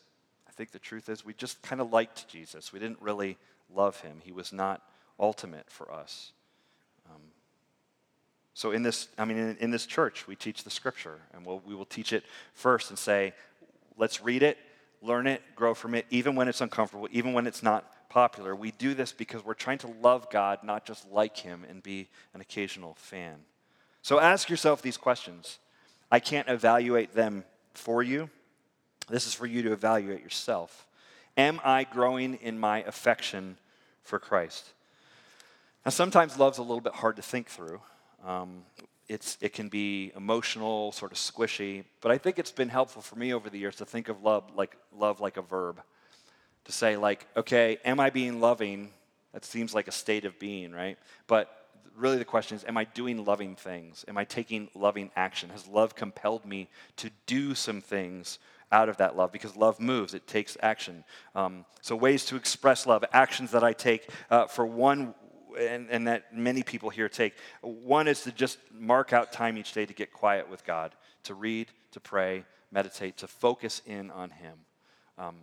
I 0.47 0.51
think 0.51 0.71
the 0.71 0.79
truth 0.79 1.09
is, 1.09 1.25
we 1.25 1.33
just 1.33 1.61
kind 1.61 1.81
of 1.81 1.91
liked 1.91 2.27
Jesus. 2.29 2.73
We 2.73 2.79
didn't 2.79 3.01
really 3.01 3.37
love 3.73 3.99
him, 3.99 4.21
he 4.23 4.31
was 4.31 4.53
not 4.53 4.81
ultimate 5.19 5.69
for 5.69 5.91
us. 5.91 6.31
Um, 7.09 7.21
so, 8.53 8.71
in 8.71 8.83
this, 8.83 9.09
I 9.17 9.25
mean, 9.25 9.37
in, 9.37 9.57
in, 9.57 9.71
this 9.71 9.85
church, 9.85 10.27
we 10.27 10.35
teach 10.35 10.63
the 10.63 10.69
scripture, 10.69 11.19
and 11.33 11.45
we'll, 11.45 11.61
we 11.65 11.75
will 11.75 11.85
teach 11.85 12.13
it 12.13 12.23
first 12.53 12.89
and 12.89 12.97
say, 12.97 13.33
let's 13.97 14.23
read 14.23 14.43
it, 14.43 14.57
learn 15.01 15.27
it, 15.27 15.41
grow 15.55 15.73
from 15.73 15.95
it, 15.95 16.05
even 16.09 16.35
when 16.35 16.47
it's 16.47 16.61
uncomfortable, 16.61 17.07
even 17.11 17.33
when 17.33 17.47
it's 17.47 17.63
not 17.63 17.91
popular. 18.15 18.55
We 18.55 18.71
do 18.71 18.93
this 18.93 19.11
because 19.11 19.43
we're 19.43 19.55
trying 19.55 19.79
to 19.79 19.93
love 20.01 20.29
God, 20.29 20.59
not 20.63 20.85
just 20.85 21.11
like 21.11 21.35
Him 21.35 21.65
and 21.69 21.83
be 21.83 22.07
an 22.33 22.39
occasional 22.39 22.93
fan. 22.93 23.35
So 24.01 24.21
ask 24.21 24.49
yourself 24.49 24.81
these 24.81 24.95
questions. 24.95 25.59
I 26.09 26.21
can't 26.21 26.47
evaluate 26.47 27.13
them 27.13 27.43
for 27.73 28.01
you. 28.01 28.29
This 29.09 29.27
is 29.27 29.33
for 29.33 29.45
you 29.45 29.63
to 29.63 29.73
evaluate 29.73 30.23
yourself. 30.23 30.87
Am 31.35 31.59
I 31.61 31.83
growing 31.83 32.35
in 32.35 32.57
my 32.57 32.83
affection 32.83 33.57
for 34.01 34.17
Christ? 34.17 34.63
Now, 35.85 35.91
sometimes 35.91 36.39
love's 36.39 36.57
a 36.57 36.61
little 36.61 36.79
bit 36.79 36.93
hard 36.93 37.17
to 37.17 37.21
think 37.21 37.49
through. 37.49 37.81
Um, 38.25 38.63
it's, 39.09 39.37
it 39.41 39.51
can 39.51 39.67
be 39.67 40.13
emotional, 40.15 40.93
sort 40.93 41.11
of 41.11 41.17
squishy, 41.17 41.83
but 41.99 42.13
I 42.13 42.17
think 42.17 42.39
it's 42.39 42.53
been 42.53 42.69
helpful 42.69 43.01
for 43.01 43.17
me 43.17 43.33
over 43.33 43.49
the 43.49 43.59
years 43.59 43.75
to 43.75 43.85
think 43.85 44.07
of 44.07 44.23
love 44.23 44.45
like, 44.55 44.77
love 44.97 45.19
like 45.19 45.35
a 45.35 45.41
verb 45.41 45.81
to 46.65 46.71
say, 46.71 46.97
like, 46.97 47.27
okay, 47.37 47.77
am 47.85 47.99
I 47.99 48.09
being 48.09 48.39
loving? 48.39 48.91
That 49.33 49.45
seems 49.45 49.73
like 49.73 49.87
a 49.87 49.91
state 49.91 50.25
of 50.25 50.37
being, 50.39 50.71
right? 50.71 50.97
But 51.27 51.49
really 51.95 52.17
the 52.17 52.25
question 52.25 52.57
is, 52.57 52.63
am 52.65 52.77
I 52.77 52.83
doing 52.85 53.23
loving 53.23 53.55
things? 53.55 54.03
Am 54.07 54.17
I 54.17 54.25
taking 54.25 54.69
loving 54.75 55.11
action? 55.15 55.49
Has 55.49 55.67
love 55.67 55.95
compelled 55.95 56.45
me 56.45 56.69
to 56.97 57.09
do 57.25 57.55
some 57.55 57.81
things 57.81 58.39
out 58.71 58.89
of 58.89 58.97
that 58.97 59.15
love? 59.15 59.31
Because 59.31 59.55
love 59.55 59.79
moves, 59.79 60.13
it 60.13 60.27
takes 60.27 60.57
action. 60.61 61.03
Um, 61.35 61.65
so, 61.81 61.95
ways 61.95 62.25
to 62.25 62.35
express 62.35 62.85
love, 62.85 63.03
actions 63.13 63.51
that 63.51 63.63
I 63.63 63.73
take. 63.73 64.09
Uh, 64.29 64.47
for 64.47 64.65
one, 64.65 65.13
and, 65.57 65.89
and 65.89 66.07
that 66.07 66.35
many 66.35 66.63
people 66.63 66.89
here 66.89 67.07
take, 67.07 67.35
one 67.61 68.07
is 68.07 68.23
to 68.23 68.31
just 68.31 68.57
mark 68.73 69.13
out 69.13 69.31
time 69.31 69.57
each 69.57 69.71
day 69.71 69.85
to 69.85 69.93
get 69.93 70.11
quiet 70.11 70.49
with 70.49 70.65
God, 70.65 70.95
to 71.23 71.33
read, 71.33 71.69
to 71.91 71.99
pray, 71.99 72.43
meditate, 72.71 73.17
to 73.17 73.27
focus 73.27 73.81
in 73.85 74.11
on 74.11 74.31
Him. 74.31 74.57
Um, 75.17 75.35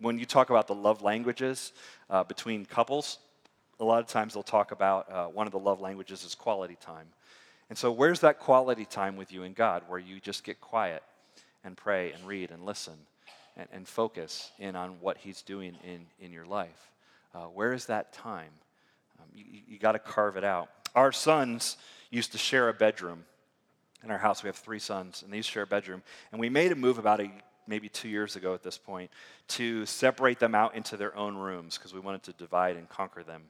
when 0.00 0.18
you 0.18 0.26
talk 0.26 0.50
about 0.50 0.66
the 0.66 0.74
love 0.74 1.02
languages 1.02 1.72
uh, 2.10 2.24
between 2.24 2.64
couples, 2.66 3.18
a 3.80 3.84
lot 3.84 4.00
of 4.00 4.06
times 4.06 4.34
they'll 4.34 4.42
talk 4.42 4.70
about 4.72 5.10
uh, 5.10 5.26
one 5.26 5.46
of 5.46 5.52
the 5.52 5.58
love 5.58 5.80
languages 5.80 6.24
is 6.24 6.34
quality 6.34 6.76
time. 6.80 7.06
And 7.68 7.78
so, 7.78 7.90
where's 7.90 8.20
that 8.20 8.38
quality 8.38 8.84
time 8.84 9.16
with 9.16 9.32
you 9.32 9.42
and 9.42 9.54
God 9.54 9.82
where 9.88 9.98
you 9.98 10.20
just 10.20 10.44
get 10.44 10.60
quiet 10.60 11.02
and 11.64 11.76
pray 11.76 12.12
and 12.12 12.26
read 12.26 12.50
and 12.50 12.64
listen 12.64 12.94
and, 13.56 13.68
and 13.72 13.88
focus 13.88 14.50
in 14.58 14.76
on 14.76 15.00
what 15.00 15.18
He's 15.18 15.42
doing 15.42 15.76
in, 15.82 16.06
in 16.20 16.32
your 16.32 16.44
life? 16.44 16.90
Uh, 17.34 17.46
where 17.46 17.72
is 17.72 17.86
that 17.86 18.12
time? 18.12 18.50
Um, 19.18 19.26
you, 19.34 19.60
you 19.66 19.78
got 19.78 19.92
to 19.92 19.98
carve 19.98 20.36
it 20.36 20.44
out. 20.44 20.68
Our 20.94 21.10
sons 21.10 21.76
used 22.10 22.32
to 22.32 22.38
share 22.38 22.68
a 22.68 22.74
bedroom 22.74 23.24
in 24.04 24.10
our 24.10 24.18
house. 24.18 24.42
We 24.42 24.48
have 24.48 24.56
three 24.56 24.78
sons, 24.78 25.22
and 25.22 25.32
to 25.32 25.42
share 25.42 25.64
a 25.64 25.66
bedroom. 25.66 26.02
And 26.30 26.40
we 26.40 26.48
made 26.48 26.70
a 26.70 26.76
move 26.76 26.98
about 26.98 27.20
a 27.20 27.30
maybe 27.66 27.88
two 27.88 28.08
years 28.08 28.36
ago 28.36 28.54
at 28.54 28.62
this 28.62 28.78
point, 28.78 29.10
to 29.48 29.86
separate 29.86 30.38
them 30.38 30.54
out 30.54 30.74
into 30.74 30.96
their 30.96 31.16
own 31.16 31.36
rooms 31.36 31.76
because 31.76 31.94
we 31.94 32.00
wanted 32.00 32.22
to 32.24 32.32
divide 32.32 32.76
and 32.76 32.88
conquer 32.88 33.22
them. 33.22 33.42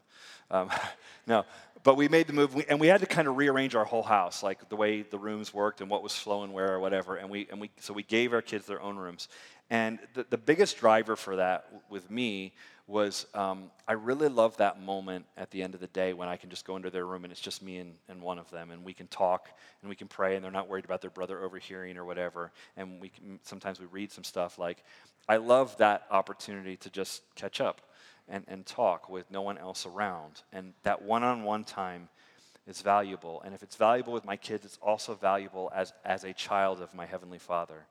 Um, 0.51 0.71
no, 1.27 1.45
but 1.83 1.97
we 1.97 2.09
made 2.09 2.27
the 2.27 2.33
move, 2.33 2.65
and 2.69 2.81
we 2.81 2.87
had 2.87 3.01
to 3.01 3.07
kind 3.07 3.29
of 3.29 3.37
rearrange 3.37 3.75
our 3.75 3.85
whole 3.85 4.03
house, 4.03 4.43
like 4.43 4.69
the 4.69 4.77
way 4.77 5.03
the 5.03 5.19
rooms 5.19 5.53
worked 5.53 5.81
and 5.81 5.91
what 5.91 6.03
was 6.03 6.15
flowing 6.15 6.53
where 6.53 6.73
or 6.73 6.81
whatever. 6.81 7.17
And 7.17 7.31
we, 7.31 7.47
and 7.51 7.61
we, 7.61 7.71
so 7.81 7.93
we 7.93 8.03
gave 8.03 8.33
our 8.33 8.43
kids 8.43 8.67
their 8.67 8.81
own 8.81 8.97
rooms. 8.97 9.29
And 9.71 9.99
the, 10.15 10.27
the 10.29 10.39
biggest 10.39 10.79
driver 10.79 11.17
for 11.17 11.37
that 11.37 11.67
with 11.89 12.11
me 12.11 12.53
was 12.87 13.27
um, 13.35 13.71
I 13.89 13.95
really 13.95 14.29
love 14.29 14.59
that 14.59 14.83
moment 14.83 15.25
at 15.39 15.51
the 15.51 15.63
end 15.63 15.75
of 15.75 15.81
the 15.81 15.87
day 15.87 16.13
when 16.13 16.29
I 16.29 16.37
can 16.37 16.51
just 16.51 16.67
go 16.67 16.77
into 16.77 16.91
their 16.91 17.07
room 17.07 17.25
and 17.25 17.33
it's 17.33 17.41
just 17.41 17.63
me 17.63 17.79
and, 17.79 17.95
and 18.09 18.21
one 18.21 18.39
of 18.39 18.51
them, 18.51 18.71
and 18.71 18.85
we 18.85 18.93
can 18.93 19.07
talk 19.07 19.49
and 19.81 19.89
we 19.89 19.97
can 19.97 20.07
pray, 20.07 20.37
and 20.37 20.45
they're 20.45 20.53
not 20.53 20.69
worried 20.69 20.85
about 20.85 21.01
their 21.01 21.11
brother 21.11 21.43
overhearing 21.43 21.97
or 21.97 22.05
whatever. 22.05 22.53
And 22.77 23.01
we 23.01 23.09
can, 23.09 23.41
sometimes 23.43 23.81
we 23.81 23.87
read 23.87 24.13
some 24.13 24.25
stuff 24.25 24.59
like, 24.59 24.85
I 25.29 25.37
love 25.37 25.77
that 25.79 26.05
opportunity 26.11 26.77
to 26.79 26.91
just 26.91 27.23
catch 27.35 27.61
up 27.61 27.81
and, 28.29 28.45
and 28.49 28.67
talk 28.67 29.09
with 29.09 29.31
no 29.31 29.41
one 29.41 29.57
else 29.57 29.87
around. 29.87 30.43
And 30.53 30.75
that 30.83 31.01
one 31.01 31.23
on 31.23 31.45
one 31.45 31.65
time 31.65 32.11
is 32.67 32.83
valuable. 32.83 33.41
And 33.45 33.55
if 33.55 33.63
it's 33.63 33.77
valuable 33.77 34.13
with 34.13 34.27
my 34.27 34.37
kids, 34.37 34.67
it's 34.67 34.79
also 34.83 35.15
valuable 35.15 35.73
as, 35.75 35.95
as 36.05 36.25
a 36.25 36.35
child 36.35 36.83
of 36.83 36.93
my 36.95 37.07
Heavenly 37.07 37.39
Father. 37.39 37.87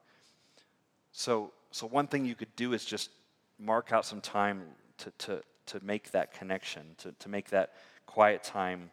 So, 1.10 1.52
so 1.72 1.86
one 1.86 2.06
thing 2.06 2.24
you 2.24 2.34
could 2.36 2.54
do 2.54 2.72
is 2.72 2.84
just 2.84 3.10
mark 3.58 3.92
out 3.92 4.04
some 4.04 4.20
time 4.20 4.62
to, 4.98 5.10
to, 5.18 5.42
to 5.66 5.84
make 5.84 6.10
that 6.12 6.32
connection, 6.32 6.82
to, 6.98 7.12
to 7.18 7.28
make 7.28 7.50
that 7.50 7.72
quiet 8.06 8.42
time 8.42 8.90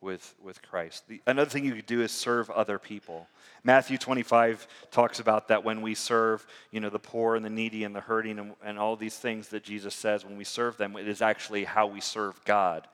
with, 0.00 0.34
with 0.42 0.60
Christ. 0.62 1.08
The, 1.08 1.20
another 1.26 1.50
thing 1.50 1.64
you 1.64 1.74
could 1.74 1.86
do 1.86 2.02
is 2.02 2.12
serve 2.12 2.50
other 2.50 2.78
people. 2.78 3.26
Matthew 3.64 3.96
25 3.96 4.68
talks 4.90 5.18
about 5.18 5.48
that 5.48 5.64
when 5.64 5.80
we 5.80 5.94
serve, 5.94 6.46
you 6.70 6.80
know, 6.80 6.90
the 6.90 6.98
poor 6.98 7.34
and 7.34 7.44
the 7.44 7.50
needy 7.50 7.84
and 7.84 7.96
the 7.96 8.00
hurting 8.00 8.38
and, 8.38 8.52
and 8.62 8.78
all 8.78 8.96
these 8.96 9.16
things 9.16 9.48
that 9.48 9.64
Jesus 9.64 9.94
says, 9.94 10.24
when 10.24 10.36
we 10.36 10.44
serve 10.44 10.76
them, 10.76 10.94
it 10.96 11.08
is 11.08 11.22
actually 11.22 11.64
how 11.64 11.86
we 11.86 12.00
serve 12.00 12.38
God. 12.44 12.86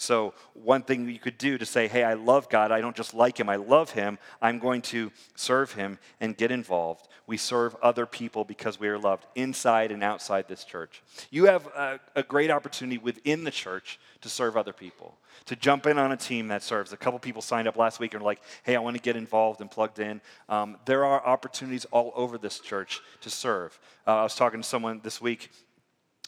So, 0.00 0.32
one 0.54 0.82
thing 0.82 1.10
you 1.10 1.18
could 1.18 1.36
do 1.36 1.58
to 1.58 1.66
say, 1.66 1.86
hey, 1.86 2.04
I 2.04 2.14
love 2.14 2.48
God, 2.48 2.72
I 2.72 2.80
don't 2.80 2.96
just 2.96 3.12
like 3.12 3.38
Him, 3.38 3.50
I 3.50 3.56
love 3.56 3.90
Him, 3.90 4.18
I'm 4.40 4.58
going 4.58 4.80
to 4.82 5.12
serve 5.36 5.74
Him 5.74 5.98
and 6.20 6.34
get 6.34 6.50
involved. 6.50 7.06
We 7.26 7.36
serve 7.36 7.76
other 7.82 8.06
people 8.06 8.46
because 8.46 8.80
we 8.80 8.88
are 8.88 8.98
loved 8.98 9.26
inside 9.34 9.92
and 9.92 10.02
outside 10.02 10.48
this 10.48 10.64
church. 10.64 11.02
You 11.30 11.44
have 11.44 11.66
a, 11.66 12.00
a 12.16 12.22
great 12.22 12.50
opportunity 12.50 12.96
within 12.96 13.44
the 13.44 13.50
church 13.50 14.00
to 14.22 14.30
serve 14.30 14.56
other 14.56 14.72
people, 14.72 15.18
to 15.44 15.54
jump 15.54 15.84
in 15.84 15.98
on 15.98 16.12
a 16.12 16.16
team 16.16 16.48
that 16.48 16.62
serves. 16.62 16.94
A 16.94 16.96
couple 16.96 17.18
people 17.18 17.42
signed 17.42 17.68
up 17.68 17.76
last 17.76 18.00
week 18.00 18.14
and 18.14 18.22
were 18.22 18.26
like, 18.26 18.40
hey, 18.62 18.76
I 18.76 18.80
want 18.80 18.96
to 18.96 19.02
get 19.02 19.16
involved 19.16 19.60
and 19.60 19.70
plugged 19.70 19.98
in. 19.98 20.22
Um, 20.48 20.78
there 20.86 21.04
are 21.04 21.22
opportunities 21.26 21.84
all 21.90 22.14
over 22.16 22.38
this 22.38 22.58
church 22.58 23.02
to 23.20 23.28
serve. 23.28 23.78
Uh, 24.06 24.16
I 24.16 24.22
was 24.22 24.34
talking 24.34 24.62
to 24.62 24.66
someone 24.66 25.02
this 25.04 25.20
week 25.20 25.50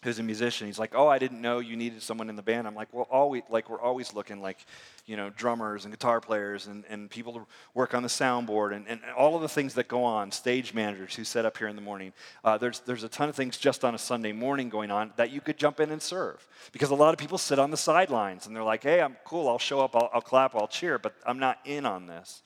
who's 0.02 0.18
a 0.18 0.22
musician 0.22 0.66
he's 0.66 0.78
like 0.78 0.94
oh 0.94 1.08
i 1.08 1.18
didn't 1.18 1.40
know 1.40 1.58
you 1.58 1.76
needed 1.76 2.02
someone 2.02 2.28
in 2.28 2.36
the 2.36 2.42
band. 2.42 2.66
I'm 2.66 2.74
like 2.74 2.88
well 2.92 3.08
always 3.10 3.42
like 3.48 3.68
we're 3.68 3.80
always 3.80 4.14
looking 4.14 4.40
like 4.40 4.64
you 5.06 5.16
know 5.16 5.30
drummers 5.30 5.84
and 5.84 5.92
guitar 5.92 6.20
players 6.20 6.66
and, 6.66 6.84
and 6.88 7.10
people 7.10 7.32
to 7.34 7.46
work 7.74 7.94
on 7.94 8.02
the 8.02 8.08
soundboard 8.08 8.74
and, 8.74 8.86
and 8.88 9.00
all 9.16 9.34
of 9.36 9.42
the 9.42 9.48
things 9.48 9.74
that 9.74 9.88
go 9.88 10.04
on 10.04 10.30
stage 10.30 10.74
managers 10.74 11.14
who 11.14 11.24
set 11.24 11.44
up 11.44 11.56
here 11.58 11.68
in 11.68 11.76
the 11.76 11.82
morning. 11.82 12.12
Uh, 12.44 12.56
there's, 12.56 12.80
there's 12.80 13.04
a 13.04 13.08
ton 13.08 13.28
of 13.28 13.34
things 13.34 13.56
just 13.56 13.84
on 13.84 13.94
a 13.94 13.98
sunday 13.98 14.32
morning 14.32 14.68
going 14.68 14.90
on 14.90 15.12
that 15.16 15.30
you 15.30 15.40
could 15.40 15.56
jump 15.56 15.80
in 15.80 15.90
and 15.90 16.00
serve. 16.00 16.46
Because 16.72 16.90
a 16.90 16.94
lot 16.94 17.12
of 17.12 17.18
people 17.18 17.38
sit 17.38 17.58
on 17.58 17.70
the 17.70 17.76
sidelines 17.76 18.46
and 18.46 18.54
they're 18.54 18.62
like 18.62 18.82
hey 18.82 19.00
i'm 19.00 19.16
cool 19.24 19.48
i'll 19.48 19.58
show 19.58 19.80
up 19.80 19.96
i'll, 19.96 20.10
I'll 20.12 20.20
clap 20.20 20.54
i'll 20.54 20.68
cheer 20.68 20.98
but 20.98 21.14
i'm 21.26 21.38
not 21.38 21.58
in 21.64 21.86
on 21.86 22.06
this. 22.06 22.42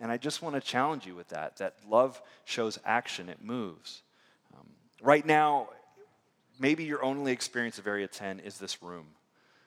And 0.00 0.12
i 0.12 0.16
just 0.16 0.42
want 0.42 0.54
to 0.54 0.60
challenge 0.60 1.06
you 1.06 1.14
with 1.14 1.28
that 1.28 1.56
that 1.56 1.74
love 1.88 2.22
shows 2.44 2.78
action 2.84 3.28
it 3.28 3.42
moves. 3.42 4.02
Um, 4.54 4.66
right 5.02 5.26
now 5.26 5.68
maybe 6.58 6.84
your 6.84 7.04
only 7.04 7.32
experience 7.32 7.78
of 7.78 7.86
Area 7.86 8.08
10 8.08 8.40
is 8.40 8.58
this 8.58 8.82
room. 8.82 9.06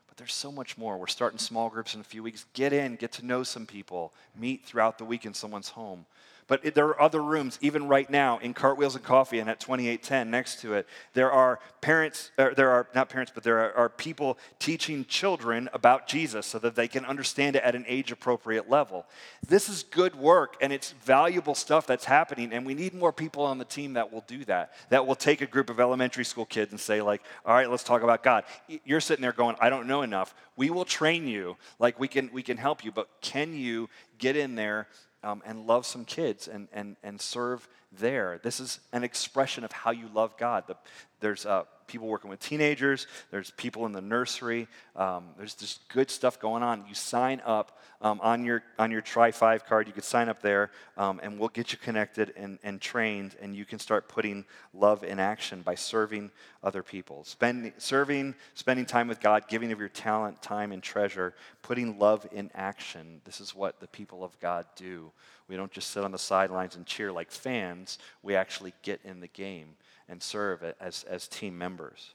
But 0.07 0.17
there's 0.17 0.33
so 0.33 0.51
much 0.51 0.77
more. 0.77 0.97
We're 0.97 1.07
starting 1.07 1.39
small 1.39 1.69
groups 1.69 1.95
in 1.95 2.01
a 2.01 2.03
few 2.03 2.21
weeks. 2.21 2.45
Get 2.53 2.73
in, 2.73 2.95
get 2.95 3.13
to 3.13 3.25
know 3.25 3.43
some 3.43 3.65
people, 3.65 4.13
meet 4.37 4.65
throughout 4.65 4.97
the 4.97 5.05
week 5.05 5.25
in 5.25 5.33
someone's 5.33 5.69
home. 5.69 6.05
But 6.51 6.65
it, 6.65 6.75
there 6.75 6.87
are 6.87 7.01
other 7.01 7.23
rooms, 7.23 7.57
even 7.61 7.87
right 7.87 8.09
now, 8.09 8.37
in 8.39 8.53
Cartwheels 8.53 8.95
and 8.95 9.05
Coffee 9.05 9.39
and 9.39 9.49
at 9.49 9.61
2810 9.61 10.29
next 10.29 10.59
to 10.59 10.73
it. 10.73 10.85
There 11.13 11.31
are 11.31 11.61
parents, 11.79 12.31
er, 12.37 12.53
there 12.53 12.71
are 12.71 12.89
not 12.93 13.07
parents, 13.07 13.31
but 13.33 13.43
there 13.43 13.59
are, 13.59 13.73
are 13.73 13.87
people 13.87 14.37
teaching 14.59 15.05
children 15.05 15.69
about 15.71 16.09
Jesus 16.09 16.45
so 16.45 16.59
that 16.59 16.75
they 16.75 16.89
can 16.89 17.05
understand 17.05 17.55
it 17.55 17.63
at 17.63 17.73
an 17.73 17.85
age 17.87 18.11
appropriate 18.11 18.69
level. 18.69 19.05
This 19.47 19.69
is 19.69 19.83
good 19.83 20.13
work 20.13 20.57
and 20.59 20.73
it's 20.73 20.91
valuable 20.91 21.55
stuff 21.55 21.87
that's 21.87 22.03
happening, 22.03 22.51
and 22.51 22.65
we 22.65 22.73
need 22.73 22.93
more 22.93 23.13
people 23.13 23.45
on 23.45 23.57
the 23.57 23.63
team 23.63 23.93
that 23.93 24.11
will 24.11 24.25
do 24.27 24.43
that. 24.43 24.73
That 24.89 25.07
will 25.07 25.15
take 25.15 25.39
a 25.39 25.47
group 25.47 25.69
of 25.69 25.79
elementary 25.79 26.25
school 26.25 26.45
kids 26.45 26.73
and 26.73 26.79
say, 26.81 27.01
like, 27.01 27.23
all 27.45 27.55
right, 27.55 27.71
let's 27.71 27.85
talk 27.85 28.03
about 28.03 28.23
God. 28.23 28.43
You're 28.83 28.99
sitting 28.99 29.21
there 29.21 29.31
going, 29.31 29.55
I 29.61 29.69
don't 29.69 29.87
know 29.87 30.01
enough. 30.01 30.35
We 30.57 30.69
will 30.69 30.83
train 30.83 31.29
you, 31.29 31.55
like 31.79 31.97
we 31.97 32.09
can 32.09 32.29
we 32.33 32.43
can 32.43 32.57
help 32.57 32.83
you, 32.83 32.91
but 32.91 33.07
can 33.21 33.53
you 33.53 33.89
get 34.17 34.35
in 34.35 34.55
there 34.55 34.89
um, 35.23 35.41
and 35.45 35.67
love 35.67 35.85
some 35.85 36.05
kids 36.05 36.47
and, 36.47 36.67
and, 36.73 36.95
and 37.03 37.21
serve 37.21 37.67
there. 37.91 38.39
This 38.43 38.59
is 38.59 38.79
an 38.93 39.03
expression 39.03 39.63
of 39.63 39.71
how 39.71 39.91
you 39.91 40.07
love 40.13 40.37
God. 40.37 40.65
The, 40.67 40.75
there's 41.19 41.45
uh, 41.45 41.63
people 41.91 42.07
working 42.07 42.29
with 42.29 42.39
teenagers, 42.39 43.05
there's 43.31 43.51
people 43.51 43.85
in 43.85 43.91
the 43.91 44.01
nursery, 44.01 44.67
um, 44.95 45.25
there's 45.37 45.53
just 45.53 45.87
good 45.89 46.09
stuff 46.09 46.39
going 46.39 46.63
on. 46.63 46.85
You 46.87 46.95
sign 46.95 47.41
up 47.45 47.79
um, 48.01 48.19
on, 48.23 48.45
your, 48.45 48.63
on 48.79 48.91
your 48.91 49.01
Try 49.01 49.31
5 49.31 49.65
card, 49.65 49.87
you 49.87 49.93
could 49.93 50.05
sign 50.05 50.29
up 50.29 50.41
there, 50.41 50.71
um, 50.97 51.19
and 51.21 51.37
we'll 51.37 51.49
get 51.49 51.71
you 51.71 51.77
connected 51.77 52.33
and, 52.37 52.57
and 52.63 52.79
trained, 52.79 53.35
and 53.41 53.55
you 53.55 53.65
can 53.65 53.77
start 53.77 54.07
putting 54.07 54.45
love 54.73 55.03
in 55.03 55.19
action 55.19 55.61
by 55.61 55.75
serving 55.75 56.31
other 56.63 56.81
people. 56.81 57.23
Spending, 57.25 57.73
serving, 57.77 58.35
spending 58.53 58.85
time 58.85 59.07
with 59.07 59.19
God, 59.19 59.47
giving 59.47 59.71
of 59.71 59.79
your 59.79 59.89
talent, 59.89 60.41
time, 60.41 60.71
and 60.71 60.81
treasure, 60.81 61.35
putting 61.61 61.99
love 61.99 62.25
in 62.31 62.49
action. 62.55 63.21
This 63.25 63.41
is 63.41 63.53
what 63.53 63.79
the 63.79 63.87
people 63.87 64.23
of 64.23 64.39
God 64.39 64.65
do. 64.75 65.11
We 65.51 65.57
don't 65.57 65.71
just 65.71 65.91
sit 65.91 66.05
on 66.05 66.13
the 66.13 66.17
sidelines 66.17 66.77
and 66.77 66.85
cheer 66.85 67.11
like 67.11 67.29
fans, 67.29 67.99
we 68.23 68.37
actually 68.37 68.73
get 68.83 69.01
in 69.03 69.19
the 69.19 69.27
game 69.27 69.75
and 70.07 70.23
serve 70.23 70.63
as, 70.79 71.03
as 71.03 71.27
team 71.27 71.57
members. 71.57 72.13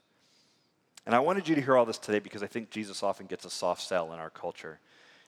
And 1.05 1.13
I 1.13 1.19
wanted 1.19 1.47
you 1.47 1.53
to 1.53 1.61
hear 1.61 1.77
all 1.77 1.85
this 1.85 1.99
today 1.99 2.17
because 2.17 2.41
I 2.41 2.47
think 2.47 2.71
Jesus 2.71 3.03
often 3.03 3.27
gets 3.27 3.45
a 3.45 3.51
soft 3.51 3.83
sell 3.83 4.11
in 4.11 4.17
our 4.17 4.31
culture. 4.31 4.79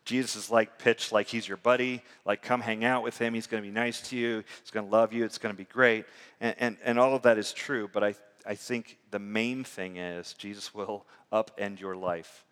Jesus 0.05 0.35
is 0.35 0.49
like 0.49 0.79
pitched 0.79 1.11
like 1.11 1.27
he's 1.27 1.47
your 1.47 1.57
buddy, 1.57 2.01
like 2.25 2.41
come 2.41 2.61
hang 2.61 2.83
out 2.83 3.03
with 3.03 3.19
him. 3.19 3.35
He's 3.35 3.45
going 3.45 3.61
to 3.61 3.69
be 3.69 3.73
nice 3.73 4.01
to 4.09 4.17
you. 4.17 4.43
He's 4.59 4.71
going 4.71 4.87
to 4.87 4.91
love 4.91 5.13
you. 5.13 5.23
It's 5.23 5.37
going 5.37 5.53
to 5.53 5.57
be 5.57 5.65
great. 5.71 6.05
And, 6.41 6.55
and, 6.57 6.77
and 6.83 6.99
all 6.99 7.13
of 7.13 7.21
that 7.21 7.37
is 7.37 7.53
true, 7.53 7.87
but 7.93 8.03
I, 8.03 8.15
I 8.43 8.55
think 8.55 8.97
the 9.11 9.19
main 9.19 9.63
thing 9.63 9.97
is 9.97 10.33
Jesus 10.33 10.73
will 10.73 11.05
upend 11.31 11.79
your 11.79 11.95
life. 11.95 12.43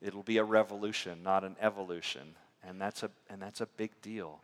It'll 0.00 0.22
be 0.22 0.38
a 0.38 0.44
revolution, 0.44 1.22
not 1.22 1.44
an 1.44 1.56
evolution. 1.60 2.34
And 2.66 2.80
that's 2.80 3.02
a, 3.02 3.10
and 3.28 3.42
that's 3.42 3.60
a 3.60 3.66
big 3.66 3.90
deal. 4.00 4.40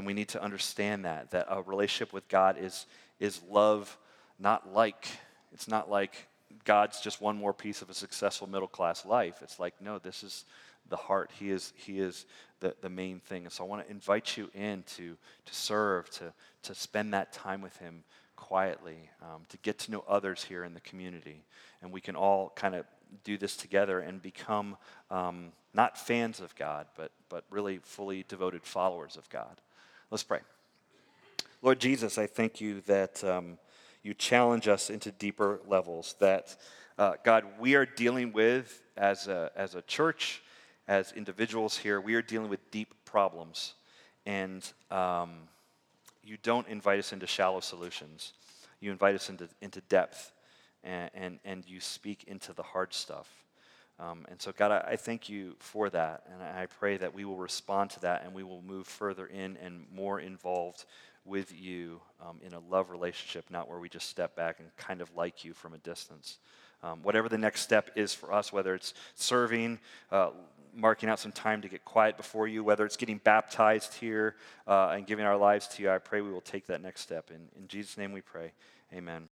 And 0.00 0.06
we 0.06 0.14
need 0.14 0.28
to 0.28 0.42
understand 0.42 1.04
that, 1.04 1.32
that 1.32 1.48
a 1.50 1.60
relationship 1.60 2.14
with 2.14 2.26
God 2.26 2.56
is, 2.58 2.86
is 3.18 3.38
love 3.50 3.98
not 4.38 4.72
like. 4.72 5.06
It's 5.52 5.68
not 5.68 5.90
like 5.90 6.26
God's 6.64 7.02
just 7.02 7.20
one 7.20 7.36
more 7.36 7.52
piece 7.52 7.82
of 7.82 7.90
a 7.90 7.94
successful 7.94 8.48
middle 8.48 8.66
class 8.66 9.04
life. 9.04 9.40
It's 9.42 9.60
like, 9.60 9.74
no, 9.78 9.98
this 9.98 10.22
is 10.22 10.46
the 10.88 10.96
heart. 10.96 11.30
He 11.38 11.50
is, 11.50 11.74
he 11.76 11.98
is 11.98 12.24
the, 12.60 12.74
the 12.80 12.88
main 12.88 13.20
thing. 13.20 13.42
And 13.42 13.52
so 13.52 13.62
I 13.62 13.66
want 13.66 13.84
to 13.84 13.90
invite 13.90 14.38
you 14.38 14.48
in 14.54 14.84
to, 14.96 15.18
to 15.44 15.54
serve, 15.54 16.08
to, 16.12 16.32
to 16.62 16.74
spend 16.74 17.12
that 17.12 17.34
time 17.34 17.60
with 17.60 17.76
Him 17.76 18.02
quietly, 18.36 19.10
um, 19.20 19.42
to 19.50 19.58
get 19.58 19.80
to 19.80 19.90
know 19.90 20.02
others 20.08 20.44
here 20.44 20.64
in 20.64 20.72
the 20.72 20.80
community. 20.80 21.44
And 21.82 21.92
we 21.92 22.00
can 22.00 22.16
all 22.16 22.54
kind 22.56 22.74
of 22.74 22.86
do 23.22 23.36
this 23.36 23.54
together 23.54 24.00
and 24.00 24.22
become 24.22 24.78
um, 25.10 25.52
not 25.74 25.98
fans 25.98 26.40
of 26.40 26.56
God, 26.56 26.86
but, 26.96 27.10
but 27.28 27.44
really 27.50 27.80
fully 27.82 28.24
devoted 28.26 28.64
followers 28.64 29.18
of 29.18 29.28
God. 29.28 29.60
Let's 30.10 30.24
pray. 30.24 30.40
Lord 31.62 31.80
Jesus, 31.80 32.18
I 32.18 32.26
thank 32.26 32.60
you 32.60 32.80
that. 32.82 33.22
Um, 33.24 33.58
you 34.02 34.14
challenge 34.14 34.68
us 34.68 34.90
into 34.90 35.12
deeper 35.12 35.60
levels 35.66 36.14
that, 36.20 36.56
uh, 36.98 37.14
God, 37.24 37.44
we 37.58 37.74
are 37.74 37.86
dealing 37.86 38.32
with 38.32 38.82
as 38.96 39.28
a, 39.28 39.50
as 39.54 39.74
a 39.74 39.82
church, 39.82 40.42
as 40.88 41.12
individuals 41.12 41.76
here, 41.76 42.00
we 42.00 42.14
are 42.14 42.22
dealing 42.22 42.48
with 42.48 42.70
deep 42.70 42.94
problems. 43.04 43.74
And 44.26 44.66
um, 44.90 45.48
you 46.24 46.36
don't 46.42 46.66
invite 46.68 46.98
us 46.98 47.12
into 47.12 47.26
shallow 47.26 47.60
solutions, 47.60 48.32
you 48.80 48.90
invite 48.90 49.14
us 49.14 49.28
into, 49.28 49.48
into 49.60 49.80
depth, 49.82 50.32
and, 50.82 51.10
and, 51.14 51.38
and 51.44 51.64
you 51.66 51.80
speak 51.80 52.24
into 52.24 52.52
the 52.52 52.62
hard 52.62 52.94
stuff. 52.94 53.28
Um, 54.00 54.24
and 54.30 54.40
so, 54.40 54.50
God, 54.52 54.70
I, 54.72 54.92
I, 54.92 54.96
thank 54.96 55.28
you 55.28 55.56
for 55.58 55.90
that. 55.90 56.22
And 56.32 56.42
I 56.42 56.66
pray 56.66 56.96
that 56.96 57.14
we 57.14 57.26
will 57.26 57.36
respond 57.36 57.90
to 57.90 58.00
that 58.00 58.24
and 58.24 58.32
we 58.32 58.42
will 58.42 58.62
move 58.62 58.86
further 58.86 59.26
in 59.26 59.58
and 59.58 59.84
more 59.94 60.20
involved 60.20 60.86
with 61.26 61.52
you 61.54 62.00
um, 62.26 62.38
in 62.42 62.54
a 62.54 62.60
love 62.70 62.90
relationship, 62.90 63.44
not 63.50 63.68
where 63.68 63.78
we 63.78 63.90
just 63.90 64.08
step 64.08 64.34
back 64.34 64.58
and 64.58 64.74
kind 64.76 65.02
of 65.02 65.14
like 65.14 65.44
you 65.44 65.52
from 65.52 65.74
a 65.74 65.78
distance. 65.78 66.38
Um, 66.82 67.02
whatever 67.02 67.28
the 67.28 67.36
next 67.36 67.60
step 67.60 67.90
is 67.94 68.14
for 68.14 68.32
us, 68.32 68.52
whether 68.52 68.74
it's 68.74 68.94
serving, 69.16 69.78
uh, 70.10 70.30
marking 70.74 71.10
out 71.10 71.18
some 71.18 71.32
time 71.32 71.60
to 71.60 71.68
get 71.68 71.84
quiet 71.84 72.16
before 72.16 72.48
you, 72.48 72.64
whether 72.64 72.86
it's 72.86 72.96
getting 72.96 73.18
baptized 73.18 73.94
here 73.94 74.36
uh, 74.66 74.88
and 74.88 75.06
giving 75.06 75.26
our 75.26 75.36
lives 75.36 75.68
to 75.68 75.82
you, 75.82 75.90
I 75.90 75.98
pray 75.98 76.22
we 76.22 76.32
will 76.32 76.40
take 76.40 76.66
that 76.68 76.80
next 76.80 77.02
step. 77.02 77.30
In, 77.30 77.48
in 77.60 77.68
Jesus' 77.68 77.98
name 77.98 78.12
we 78.12 78.22
pray. 78.22 78.52
Amen. 78.94 79.29